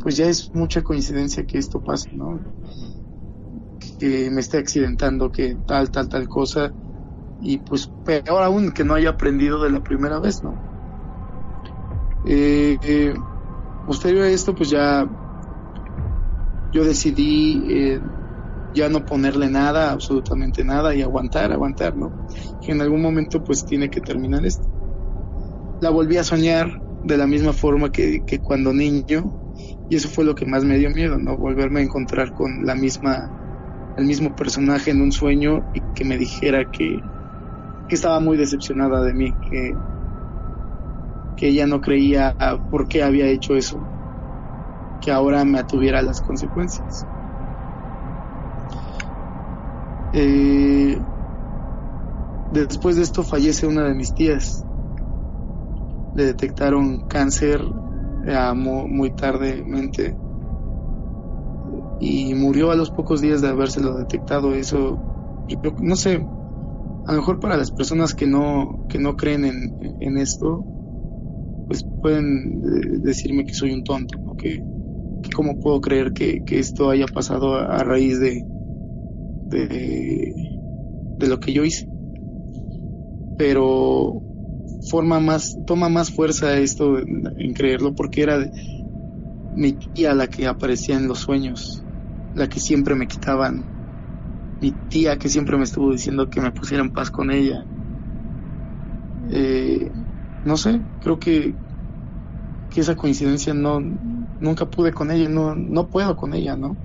[0.00, 2.40] pues ya es mucha coincidencia que esto pase, ¿no?
[3.98, 6.72] Que me esté accidentando, que tal, tal, tal cosa,
[7.40, 10.58] y pues peor aún que no haya aprendido de la primera vez, ¿no?
[12.24, 13.14] Eh, eh,
[13.84, 15.08] posterior a esto, pues ya
[16.72, 18.00] yo decidí eh,
[18.74, 22.16] ya no ponerle nada, absolutamente nada, y aguantar, aguantar, ¿no?
[22.60, 24.68] Que en algún momento pues tiene que terminar esto.
[25.80, 29.34] La volví a soñar de la misma forma que, que cuando niño,
[29.88, 31.36] y eso fue lo que más me dio miedo, ¿no?
[31.36, 33.34] Volverme a encontrar con la misma,
[33.96, 37.12] el mismo personaje en un sueño y que me dijera que,
[37.88, 39.82] que estaba muy decepcionada de mí, que,
[41.36, 42.34] que ella no creía
[42.70, 43.86] por qué había hecho eso,
[45.00, 47.06] que ahora me atuviera las consecuencias.
[50.12, 50.98] Eh,
[52.52, 54.64] después de esto fallece una de mis tías.
[56.14, 57.62] Le detectaron cáncer
[58.54, 60.16] muy, tardemente
[62.00, 64.54] y murió a los pocos días de habérselo detectado.
[64.54, 64.98] Eso,
[65.80, 66.24] no sé,
[67.06, 70.64] a lo mejor para las personas que no, que no creen en, esto,
[71.66, 74.62] pues pueden eh, decirme que soy un tonto, que,
[75.34, 78.44] cómo puedo creer que, esto haya pasado a, raíz de,
[79.52, 80.34] de,
[81.18, 81.88] de lo que yo hice.
[83.38, 84.22] Pero
[84.90, 88.38] forma más, toma más fuerza esto en, creerlo porque era
[89.54, 91.84] mi tía la que aparecía en los sueños,
[92.34, 93.64] la que siempre me quitaban,
[94.60, 97.64] mi tía que siempre me estuvo diciendo que me pusiera en paz con ella.
[99.30, 99.90] Eh,
[100.44, 101.54] no sé, creo que,
[102.70, 106.76] que esa coincidencia no, nunca pude con ella, no, no puedo con ella, ¿no?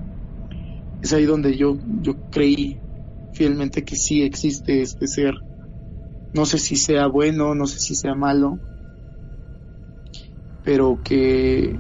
[1.02, 2.82] Es ahí donde yo, yo creí
[3.32, 5.34] fielmente que sí existe este ser
[6.34, 8.62] no sé si sea bueno, no sé si sea malo,
[10.62, 11.80] pero que,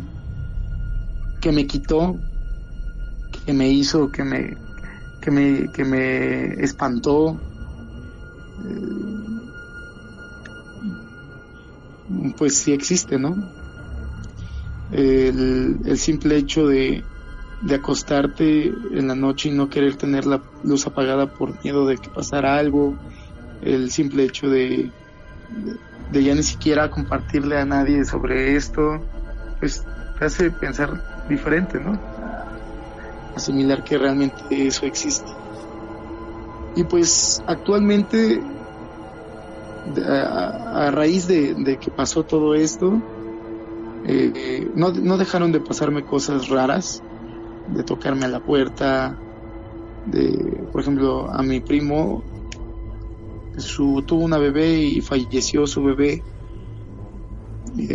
[1.41, 2.19] que me quitó,
[3.45, 4.57] que me hizo, que me,
[5.21, 7.39] que me, que me espantó.
[8.63, 9.37] Eh,
[12.37, 13.35] pues sí existe, ¿no?
[14.89, 17.07] El, el simple hecho de,
[17.61, 21.97] de acostarte en la noche y no querer tener la luz apagada por miedo de
[21.97, 22.95] que pasara algo,
[23.61, 24.91] el simple hecho de,
[26.11, 29.01] de, ya ni siquiera compartirle a nadie sobre esto,
[29.59, 29.83] pues
[30.19, 31.99] te hace pensar diferente, ¿no?
[33.35, 35.29] Asimilar que realmente eso existe.
[36.75, 38.39] Y pues actualmente,
[40.05, 43.01] a, raíz de, que pasó todo esto,
[44.05, 47.01] eh, no, no dejaron de pasarme cosas raras,
[47.67, 49.17] de tocarme a la puerta,
[50.05, 52.23] de, por ejemplo, a mi primo
[53.57, 56.23] su, tuvo una bebé y falleció su bebé.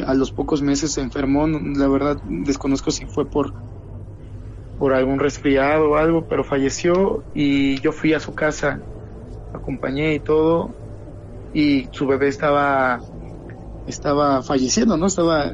[0.06, 3.52] a los pocos meses se enfermó, la verdad desconozco si fue por,
[4.78, 8.80] por algún resfriado o algo, pero falleció y yo fui a su casa,
[9.52, 10.70] acompañé y todo,
[11.54, 13.00] y su bebé estaba,
[13.86, 15.06] estaba falleciendo, ¿no?
[15.06, 15.52] Estaba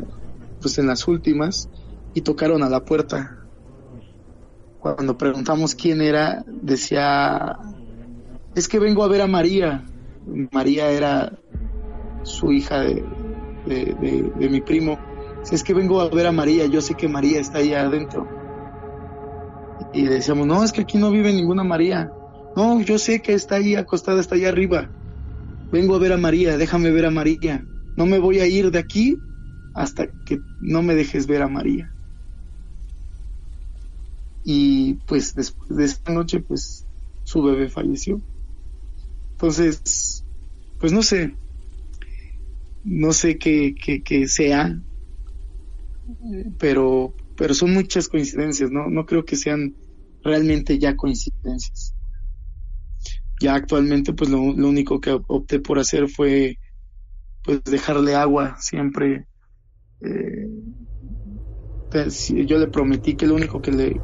[0.61, 1.69] pues en las últimas
[2.15, 3.38] y tocaron a la puerta.
[4.95, 7.59] Cuando preguntamos quién era, decía,
[8.55, 9.85] es que vengo a ver a María.
[10.53, 11.33] María era
[12.23, 13.05] su hija de,
[14.37, 14.99] mi primo.
[15.51, 18.27] Es que vengo a ver a María, yo sé que María está allá adentro.
[19.93, 22.11] Y decíamos, no, es que aquí no vive ninguna María.
[22.57, 24.91] No, yo sé que está ahí acostada, está allá arriba.
[25.71, 27.65] Vengo a ver a María, déjame ver a María.
[27.97, 29.19] No me voy a ir de aquí
[29.75, 31.93] hasta que no me dejes ver a María.
[34.51, 36.87] Y pues después de esta noche, pues
[37.23, 38.19] su bebé falleció.
[39.33, 40.25] Entonces,
[40.81, 41.35] pues no sé,
[42.83, 44.75] no sé qué, qué, sea,
[46.59, 48.89] pero, pero son muchas coincidencias, ¿no?
[48.89, 49.75] No creo que sean
[50.23, 51.95] realmente ya coincidencias.
[53.43, 56.59] Ya actualmente, pues lo, único que opté por hacer fue,
[57.45, 59.27] pues dejarle agua siempre.
[60.01, 60.49] Eh,
[61.91, 64.01] pues, yo le prometí que lo único que le,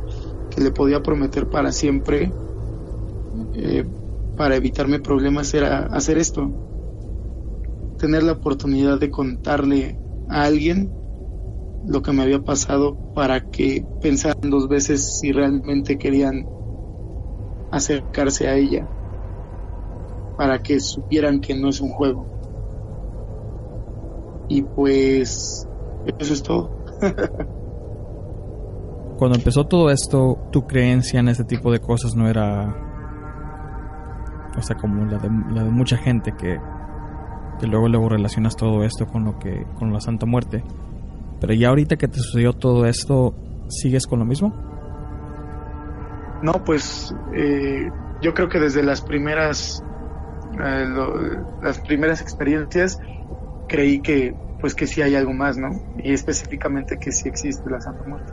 [0.55, 2.33] que le podía prometer para siempre
[3.55, 3.85] eh,
[4.37, 6.51] para evitarme problemas era hacer esto.
[7.99, 9.99] Tener la oportunidad de contarle
[10.29, 10.93] a alguien
[11.87, 16.47] lo que me había pasado para que pensaran dos veces si realmente querían
[17.71, 18.89] acercarse a ella.
[20.37, 22.27] Para que supieran que no es un juego.
[24.49, 25.67] Y pues
[26.19, 26.71] eso es todo.
[29.17, 32.75] Cuando empezó todo esto, tu creencia en este tipo de cosas no era
[34.57, 36.59] o sea, como la de, la de mucha gente que,
[37.59, 40.63] que luego luego relacionas todo esto con lo que con la Santa Muerte.
[41.41, 43.35] Pero ya ahorita que te sucedió todo esto,
[43.69, 44.55] ¿sigues con lo mismo?
[46.43, 47.91] No, pues eh,
[48.23, 49.83] yo creo que desde las primeras
[50.63, 50.87] eh,
[51.63, 53.01] las primeras experiencias
[53.69, 55.71] creí que pues que sí hay algo más, ¿no?
[55.99, 58.33] Y específicamente que sí existe la Santa Muerte.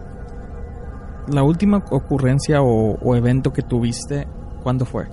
[1.28, 4.28] La última ocurrencia o, evento que tuviste,
[4.64, 5.08] ¿cuándo fue?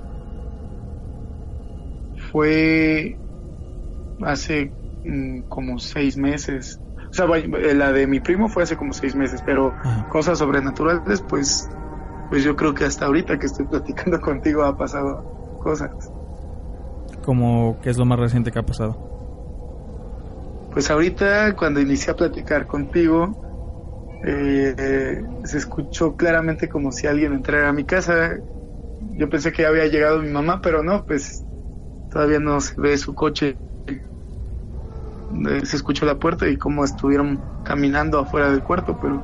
[2.33, 3.19] Fue
[4.23, 4.73] hace
[5.05, 6.81] mm, como seis meses.
[7.11, 9.75] O sea, la de mi primo fue hace como seis meses, pero
[10.11, 11.69] cosas sobrenaturales, pues,
[12.29, 15.91] pues yo creo que hasta ahorita que estoy platicando contigo ha pasado cosas.
[17.25, 19.09] ¿Cómo qué es lo más reciente que ha pasado?
[20.73, 23.48] Pues ahorita cuando inicié a platicar contigo,
[24.25, 28.37] eh, se escuchó claramente como si alguien entrara a mi casa.
[29.13, 31.45] Yo pensé que ya había llegado mi mamá, pero no, pues
[32.11, 33.57] todavía no se ve su coche.
[33.89, 39.23] Eh, se escuchó la puerta y como estuvieron caminando afuera del cuarto, pero,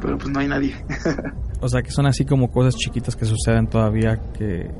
[0.00, 0.76] pero pues no hay nadie.
[1.60, 4.70] o sea que son así como cosas chiquitas que suceden todavía que,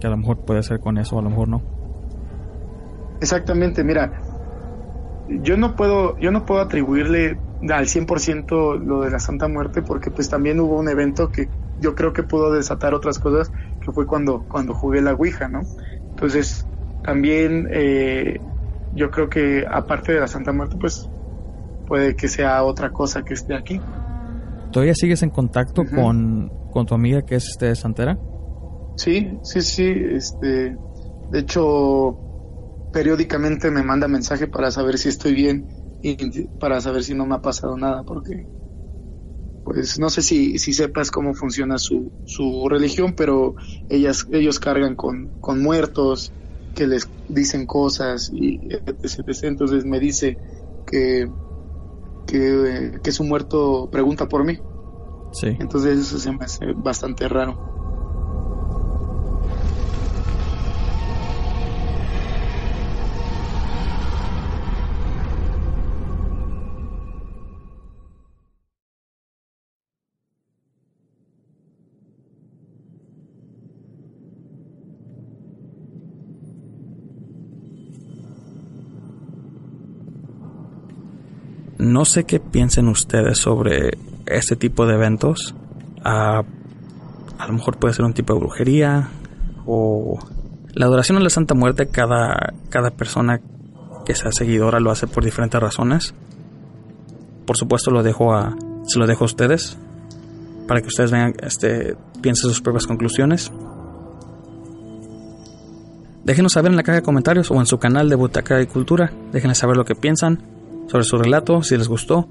[0.00, 1.62] que a lo mejor puede ser con eso, a lo mejor no.
[3.20, 4.22] Exactamente, mira,
[5.42, 10.10] yo no puedo, yo no puedo atribuirle al 100% lo de la Santa Muerte porque
[10.10, 11.48] pues también hubo un evento que
[11.80, 13.50] yo creo que pudo desatar otras cosas
[13.80, 15.60] que fue cuando, cuando jugué la Ouija, ¿no?
[16.10, 16.66] Entonces,
[17.02, 18.38] también eh,
[18.94, 21.08] yo creo que aparte de la Santa Muerte, pues
[21.86, 23.80] puede que sea otra cosa que esté aquí.
[24.70, 28.18] ¿Todavía sigues en contacto con, con, tu amiga que es este Santera?
[28.96, 30.76] Sí, sí, sí, este,
[31.30, 32.29] de hecho,
[32.90, 35.68] periódicamente me manda mensaje para saber si estoy bien
[36.02, 38.48] y para saber si no me ha pasado nada, porque
[39.62, 43.54] pues no sé si, si sepas cómo funciona su, su religión, pero
[43.88, 46.34] ellas, ellos cargan con, con muertos
[46.74, 49.48] que les dicen cosas y etc.
[49.48, 50.38] Entonces me dice
[50.86, 51.30] que,
[52.26, 54.58] que, que su muerto pregunta por mí.
[55.32, 55.58] Sí.
[55.58, 57.62] Entonces eso se me hace bastante raro.
[81.90, 85.56] No sé qué piensen ustedes sobre este tipo de eventos.
[86.04, 86.44] a
[87.48, 89.08] lo mejor puede ser un tipo de brujería
[89.66, 90.16] o
[90.72, 91.88] la adoración a la Santa Muerte.
[91.88, 93.40] Cada, cada persona
[94.06, 96.14] que sea seguidora lo hace por diferentes razones.
[97.44, 98.54] Por supuesto lo dejo a,
[98.86, 99.76] se lo dejo a ustedes
[100.68, 103.50] para que ustedes vean, este, piensen sus propias conclusiones.
[106.22, 109.12] Déjenos saber en la caja de comentarios o en su canal de Butaca y Cultura.
[109.32, 110.59] Déjenos saber lo que piensan
[110.90, 112.26] sobre su relato, si les gustó,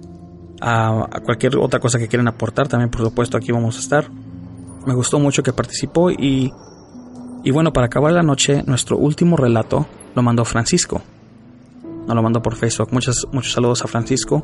[0.60, 4.10] a, cualquier otra cosa que quieran aportar, también por supuesto aquí vamos a estar.
[4.86, 6.52] Me gustó mucho que participó y,
[7.44, 11.02] y bueno, para acabar la noche, nuestro último relato lo mandó Francisco.
[12.06, 12.90] Nos lo mandó por Facebook.
[12.92, 14.44] Muchos, muchos saludos a Francisco.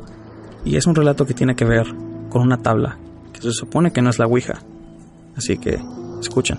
[0.64, 1.86] Y es un relato que tiene que ver
[2.30, 2.96] con una tabla,
[3.32, 4.60] que se supone que no es la Ouija.
[5.36, 5.78] Así que,
[6.20, 6.58] escuchen.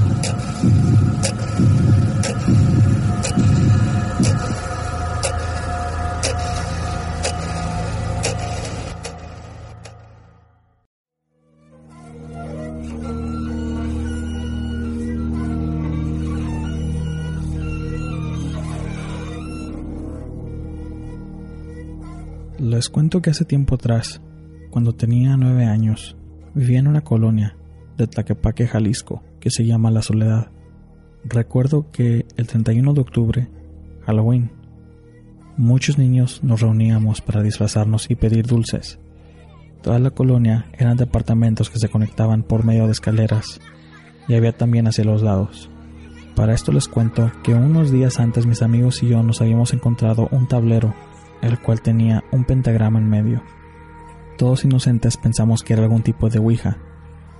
[22.59, 24.21] Les cuento que hace tiempo atrás,
[24.69, 26.17] cuando tenía nueve años,
[26.53, 27.55] vivía en una colonia
[27.97, 30.51] de Tlaquepaque, Jalisco, que se llama La Soledad.
[31.23, 33.47] Recuerdo que el 31 de octubre,
[34.05, 34.51] Halloween,
[35.57, 38.99] muchos niños nos reuníamos para disfrazarnos y pedir dulces.
[39.81, 43.59] Toda la colonia eran departamentos que se conectaban por medio de escaleras
[44.27, 45.69] y había también hacia los lados.
[46.35, 50.27] Para esto les cuento que unos días antes mis amigos y yo nos habíamos encontrado
[50.31, 50.93] un tablero
[51.41, 53.43] el cual tenía un pentagrama en medio.
[54.37, 56.77] Todos inocentes pensamos que era algún tipo de Ouija,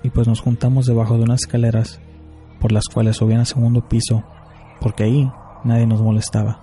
[0.03, 2.02] y pues nos juntamos debajo de unas escaleras
[2.60, 4.23] por las cuales subían al segundo piso,
[4.80, 5.32] porque ahí
[5.64, 6.60] nadie nos molestaba.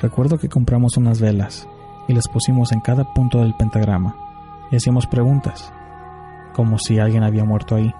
[0.00, 1.68] Recuerdo que compramos unas velas
[2.08, 4.16] y les pusimos en cada punto del pentagrama
[4.70, 5.72] y hacíamos preguntas,
[6.54, 7.94] como si alguien había muerto ahí,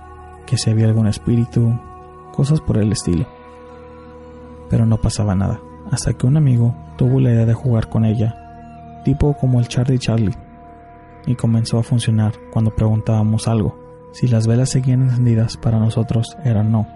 [0.45, 1.79] que si había algún espíritu,
[2.33, 3.27] cosas por el estilo.
[4.69, 5.61] Pero no pasaba nada,
[5.91, 9.99] hasta que un amigo tuvo la idea de jugar con ella, tipo como el Charlie
[9.99, 10.35] Charlie,
[11.27, 13.79] y comenzó a funcionar cuando preguntábamos algo.
[14.13, 16.87] Si las velas seguían encendidas para nosotros era no,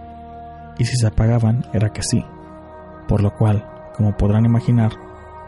[0.78, 2.24] y si se apagaban era que sí,
[3.06, 4.92] por lo cual, como podrán imaginar,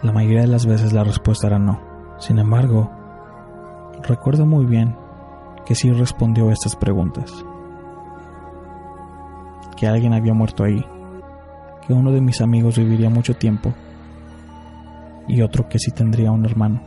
[0.03, 1.81] la mayoría de las veces la respuesta era no.
[2.19, 2.91] Sin embargo,
[4.03, 4.97] recuerdo muy bien
[5.65, 7.33] que sí respondió a estas preguntas.
[9.77, 10.85] Que alguien había muerto ahí,
[11.87, 13.75] que uno de mis amigos viviría mucho tiempo
[15.29, 16.83] y otro que sí tendría un hermano.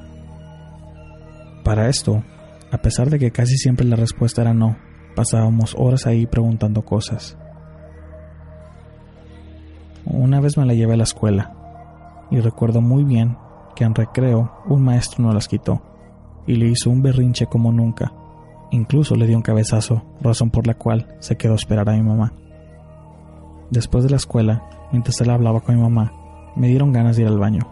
[1.63, 2.23] Para esto,
[2.72, 4.77] a pesar de que casi siempre la respuesta era no,
[5.15, 7.38] pasábamos horas ahí preguntando cosas.
[10.05, 11.53] Una vez me la llevé a la escuela
[12.30, 13.38] y recuerdo muy bien
[13.76, 15.81] que en recreo un maestro no las quitó
[16.47, 18.13] y le hizo un berrinche como nunca.
[18.72, 22.01] Incluso le dio un cabezazo, razón por la cual se quedó a esperar a mi
[22.01, 22.34] mamá.
[23.69, 24.63] Después de la escuela,
[24.95, 26.13] mientras él hablaba con mi mamá,
[26.55, 27.67] me dieron ganas de ir al baño.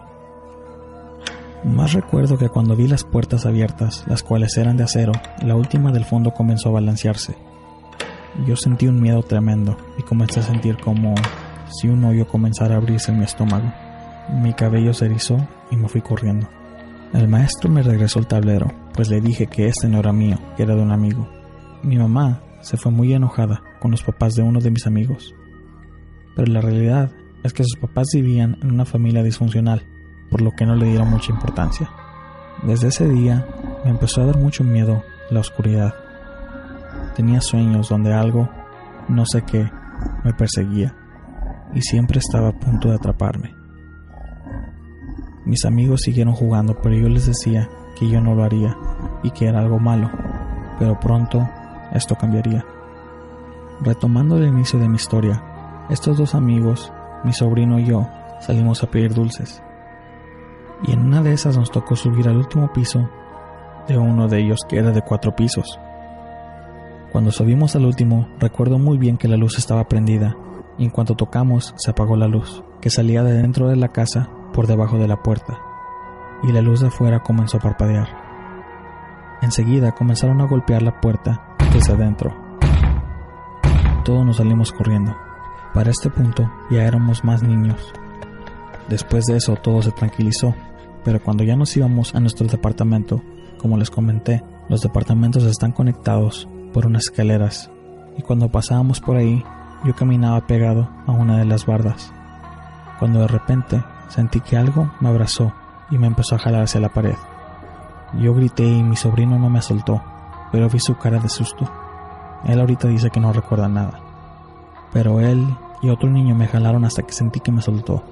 [1.64, 5.94] Más recuerdo que cuando vi las puertas abiertas, las cuales eran de acero, la última
[5.94, 7.38] del fondo comenzó a balancearse.
[8.46, 11.16] Yo sentí un miedo tremendo y comencé a sentir como
[11.70, 13.72] si un hoyo comenzara a abrirse en mi estómago.
[14.42, 15.38] Mi cabello se erizó
[15.72, 16.50] y me fui corriendo.
[17.14, 20.64] El maestro me regresó el tablero, pues le dije que este no era mío, que
[20.64, 21.30] era de un amigo.
[21.84, 25.34] Mi mamá se fue muy enojada con los papás de uno de mis amigos.
[26.36, 27.12] Pero la realidad
[27.44, 29.84] es que sus papás vivían en una familia disfuncional,
[30.30, 31.90] por lo que no le dieron mucha importancia.
[32.64, 33.46] Desde ese día
[33.84, 35.94] me empezó a dar mucho miedo la oscuridad.
[37.16, 38.50] Tenía sueños donde algo,
[39.10, 39.70] no sé qué,
[40.24, 40.96] me perseguía
[41.74, 43.54] y siempre estaba a punto de atraparme.
[45.46, 47.70] Mis amigos siguieron jugando, pero yo les decía
[48.00, 48.78] que yo no lo haría
[49.24, 50.10] y que era algo malo,
[50.80, 51.48] pero pronto
[51.92, 52.66] esto cambiaría.
[53.82, 55.44] Retomando el inicio de mi historia,
[55.90, 56.92] estos dos amigos,
[57.24, 58.08] mi sobrino y yo,
[58.40, 59.62] salimos a pedir dulces.
[60.84, 63.10] Y en una de esas nos tocó subir al último piso
[63.88, 65.80] de uno de ellos que era de cuatro pisos.
[67.12, 70.36] Cuando subimos al último, recuerdo muy bien que la luz estaba prendida
[70.78, 74.30] y en cuanto tocamos se apagó la luz, que salía de dentro de la casa
[74.54, 75.60] por debajo de la puerta,
[76.44, 78.08] y la luz de afuera comenzó a parpadear.
[79.42, 82.34] Enseguida comenzaron a golpear la puerta desde adentro.
[84.04, 85.16] Todos nos salimos corriendo.
[85.74, 87.94] Para este punto ya éramos más niños.
[88.90, 90.54] Después de eso todo se tranquilizó,
[91.04, 93.22] pero cuando ya nos íbamos a nuestro departamento,
[93.58, 97.72] como les comenté, los departamentos están conectados por unas escaleras,
[98.18, 99.44] y cuando pasábamos por ahí,
[99.84, 102.14] yo caminaba pegado a una de las bardas,
[103.00, 103.82] cuando de repente
[104.14, 105.52] Sentí que algo me abrazó
[105.90, 107.16] y me empezó a jalar hacia la pared.
[108.20, 110.04] Yo grité y mi sobrino no me soltó,
[110.52, 111.68] pero vi su cara de susto.
[112.46, 114.00] Él ahorita dice que no recuerda nada.
[114.92, 115.44] Pero él
[115.84, 118.04] y otro niño me jalaron hasta que sentí que me soltó.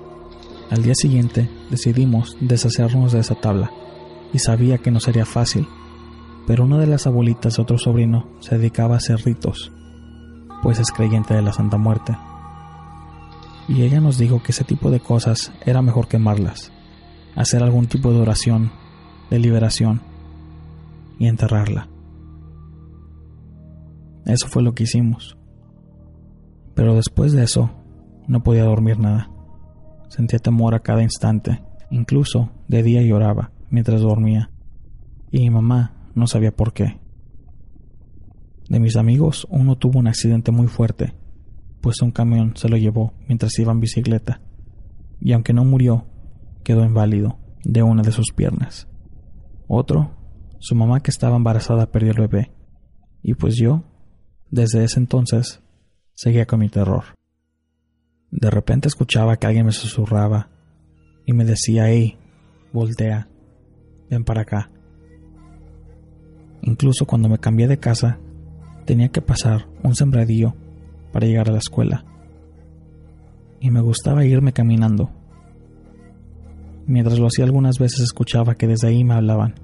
[0.69, 3.71] Al día siguiente decidimos deshacernos de esa tabla
[4.33, 5.67] y sabía que no sería fácil,
[6.45, 9.71] pero una de las abuelitas de otro sobrino se dedicaba a hacer ritos,
[10.61, 12.15] pues es creyente de la Santa Muerte
[13.67, 16.71] y ella nos dijo que ese tipo de cosas era mejor quemarlas,
[17.35, 18.71] hacer algún tipo de oración,
[19.29, 20.01] de liberación
[21.19, 21.87] y enterrarla.
[24.25, 25.37] Eso fue lo que hicimos.
[26.73, 27.71] Pero después de eso,
[28.27, 29.29] no podía dormir nada.
[30.09, 34.51] Sentía temor a cada instante, incluso de día lloraba mientras dormía,
[35.31, 36.99] y mi mamá no sabía por qué.
[38.69, 41.13] De mis amigos, uno tuvo un accidente muy fuerte
[41.81, 44.39] pues un camión se lo llevó mientras iba en bicicleta,
[45.19, 46.05] y aunque no murió,
[46.63, 48.87] quedó inválido de una de sus piernas.
[49.67, 50.11] Otro,
[50.59, 52.51] su mamá que estaba embarazada perdió el bebé,
[53.23, 53.83] y pues yo,
[54.51, 55.61] desde ese entonces,
[56.13, 57.03] seguía con mi terror.
[58.31, 60.49] De repente escuchaba que alguien me susurraba
[61.25, 62.17] y me decía, hey,
[62.71, 63.27] voltea,
[64.09, 64.69] ven para acá.
[66.61, 68.19] Incluso cuando me cambié de casa,
[68.85, 70.55] tenía que pasar un sembradío
[71.11, 72.05] para llegar a la escuela.
[73.59, 75.11] Y me gustaba irme caminando.
[76.87, 79.55] Mientras lo hacía algunas veces escuchaba que desde ahí me hablaban.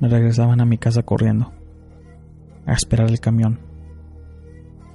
[0.00, 1.52] Me regresaban a mi casa corriendo,
[2.66, 3.67] a esperar el camión.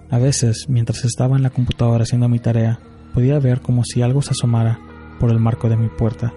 [0.10, 2.80] A veces, mientras estaba en la computadora haciendo mi tarea,
[3.14, 4.80] podía ver como si algo se asomara
[5.20, 6.34] por el marco de mi puerta.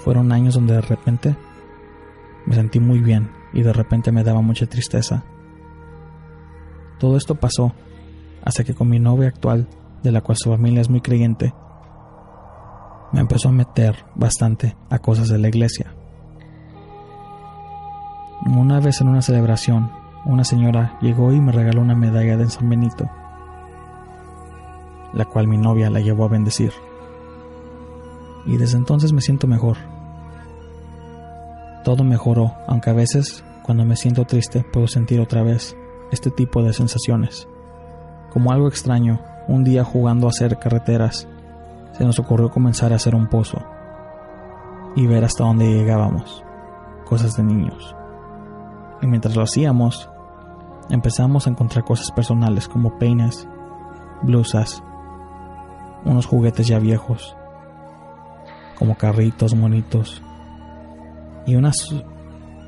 [0.00, 1.36] Fueron años donde de repente
[2.46, 5.24] me sentí muy bien y de repente me daba mucha tristeza
[7.02, 7.72] todo esto pasó
[8.44, 9.66] hasta que con mi novia actual,
[10.04, 11.52] de la cual su familia es muy creyente,
[13.10, 15.96] me empezó a meter bastante a cosas de la iglesia.
[18.46, 19.90] Una vez en una celebración,
[20.24, 23.08] una señora llegó y me regaló una medalla de San Benito,
[25.12, 26.72] la cual mi novia la llevó a bendecir.
[28.46, 29.76] Y desde entonces me siento mejor.
[31.84, 35.76] Todo mejoró, aunque a veces, cuando me siento triste, puedo sentir otra vez
[36.12, 37.48] este tipo de sensaciones.
[38.32, 41.28] Como algo extraño, un día jugando a hacer carreteras,
[41.92, 43.58] se nos ocurrió comenzar a hacer un pozo
[44.94, 46.44] y ver hasta dónde llegábamos.
[47.04, 47.94] Cosas de niños.
[49.02, 50.08] Y mientras lo hacíamos,
[50.90, 53.48] empezamos a encontrar cosas personales como peines,
[54.22, 54.82] blusas,
[56.04, 57.36] unos juguetes ya viejos,
[58.78, 60.22] como carritos, monitos
[61.46, 61.94] y unas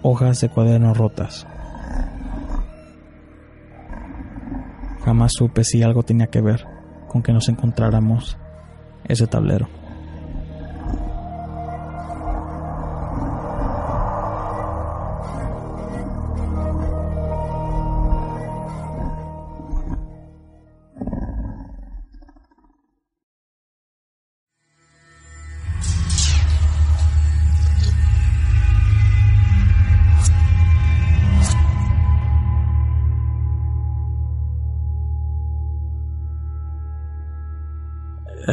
[0.02, 1.46] hojas de cuadernos rotas.
[5.04, 6.66] Jamás supe si algo tenía que ver
[7.08, 8.38] con que nos encontráramos
[9.06, 9.68] ese tablero.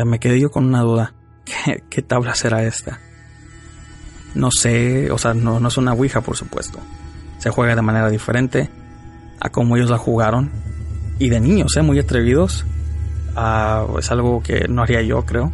[0.05, 1.13] Me quedé yo con una duda.
[1.89, 2.99] ¿Qué, tabla será esta?
[4.35, 6.79] No sé, o sea, no, no es una Ouija, por supuesto.
[7.39, 8.69] Se juega de manera diferente
[9.39, 10.51] a como ellos la jugaron.
[11.19, 11.81] Y de niños, ¿eh?
[11.81, 12.65] Muy atrevidos.
[13.35, 15.51] Ah, es algo que no haría yo, creo.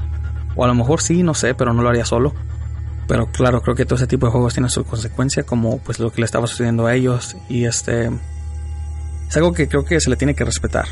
[0.56, 2.34] O a lo mejor sí, no sé, pero no lo haría solo.
[3.08, 6.12] Pero claro, creo que todo ese tipo de juegos tiene su consecuencia, como pues lo
[6.12, 7.36] que le estaba sucediendo a ellos.
[7.50, 8.12] Y este...
[9.28, 10.88] Es algo que creo que se le tiene que respetar.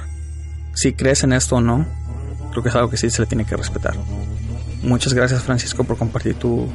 [0.73, 1.86] Si crees en esto o no,
[2.56, 3.95] creo que es algo que sí se le tiene que respetar.
[4.82, 6.72] Muchas gracias Francisco por compartir tu,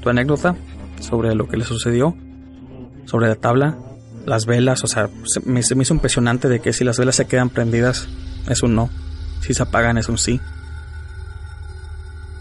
[0.00, 0.56] tu anécdota
[1.00, 2.16] sobre lo que le sucedió,
[3.04, 3.76] sobre la tabla,
[4.24, 7.16] las velas, o sea, se me, se me hizo impresionante de que si las velas
[7.16, 8.08] se quedan prendidas
[8.48, 8.88] es un no,
[9.40, 10.40] si se apagan es un sí.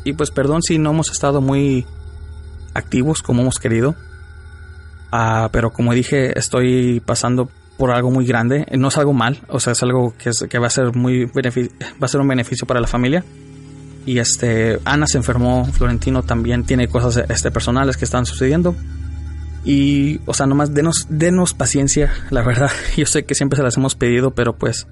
[0.06, 1.86] Y pues perdón si no hemos estado muy
[2.74, 3.96] activos como hemos querido.
[5.12, 8.66] Ah, pero como dije, estoy pasando por algo muy grande.
[8.78, 11.32] No es algo mal, o sea, es algo que, que va a ser muy va
[12.02, 13.24] a ser un beneficio para la familia.
[14.06, 18.76] Y este, Ana se enfermó, Florentino también tiene cosas este, personales que están sucediendo.
[19.66, 22.72] Y, o sea, nomás denos, denos paciencia, la verdad.
[22.96, 24.88] Yo sé que siempre se las hemos pedido, pero pues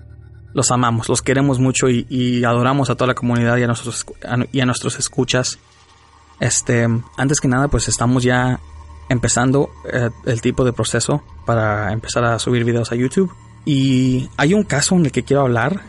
[0.53, 4.05] los amamos, los queremos mucho y, adoramos a toda la comunidad y a nuestros,
[4.51, 5.59] y a nuestros escuchas.
[6.41, 6.85] Este,
[7.17, 8.59] antes que nada, pues estamos ya
[9.09, 13.31] empezando eh, el tipo de proceso para empezar a subir videos a YouTube.
[13.65, 15.81] Y hay un caso en el que quiero hablar.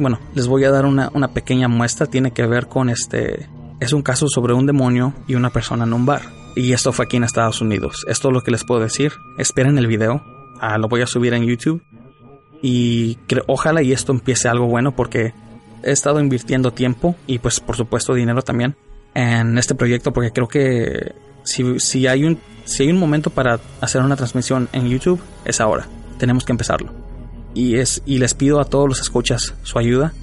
[0.00, 2.06] Bueno, les voy a dar una, una pequeña muestra.
[2.06, 3.48] Tiene que ver con este...
[3.80, 6.22] Es un caso sobre un demonio y una persona en un bar.
[6.54, 8.04] Y esto fue aquí en Estados Unidos.
[8.08, 9.12] Esto es lo que les puedo decir.
[9.38, 10.22] Esperen el video.
[10.60, 11.82] Ah, lo voy a subir en YouTube.
[12.62, 15.34] Y ojalá y esto empiece algo bueno porque
[15.82, 18.74] he estado invirtiendo tiempo y pues por supuesto dinero también
[19.14, 21.14] en este proyecto porque creo que
[21.46, 25.86] si, hay un, si hay un momento para hacer una transmisión en YouTube, es ahora.
[26.18, 26.92] Tenemos que empezarlo.
[27.54, 30.12] Y, es, y les pido a todos los escuchas su ayuda.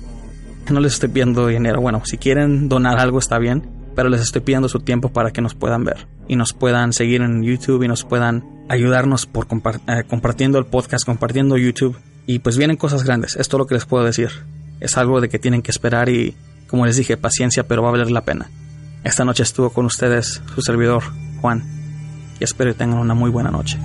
[0.71, 1.81] No les estoy pidiendo dinero.
[1.81, 5.41] Bueno, si quieren donar algo está bien, pero les estoy pidiendo su tiempo para que
[5.41, 10.03] nos puedan ver y nos puedan seguir en YouTube y nos puedan ayudarnos por eh,
[10.07, 11.97] compartiendo el podcast, compartiendo YouTube.
[12.25, 14.29] Y pues vienen cosas grandes, esto es lo que les puedo decir.
[14.79, 16.33] Es algo de que tienen que esperar y,
[16.67, 18.49] como les dije, paciencia, pero va a valer la pena.
[19.03, 21.03] Esta noche estuvo con ustedes su servidor,
[21.41, 21.61] Juan,
[22.39, 23.77] y espero que tengan una muy buena noche.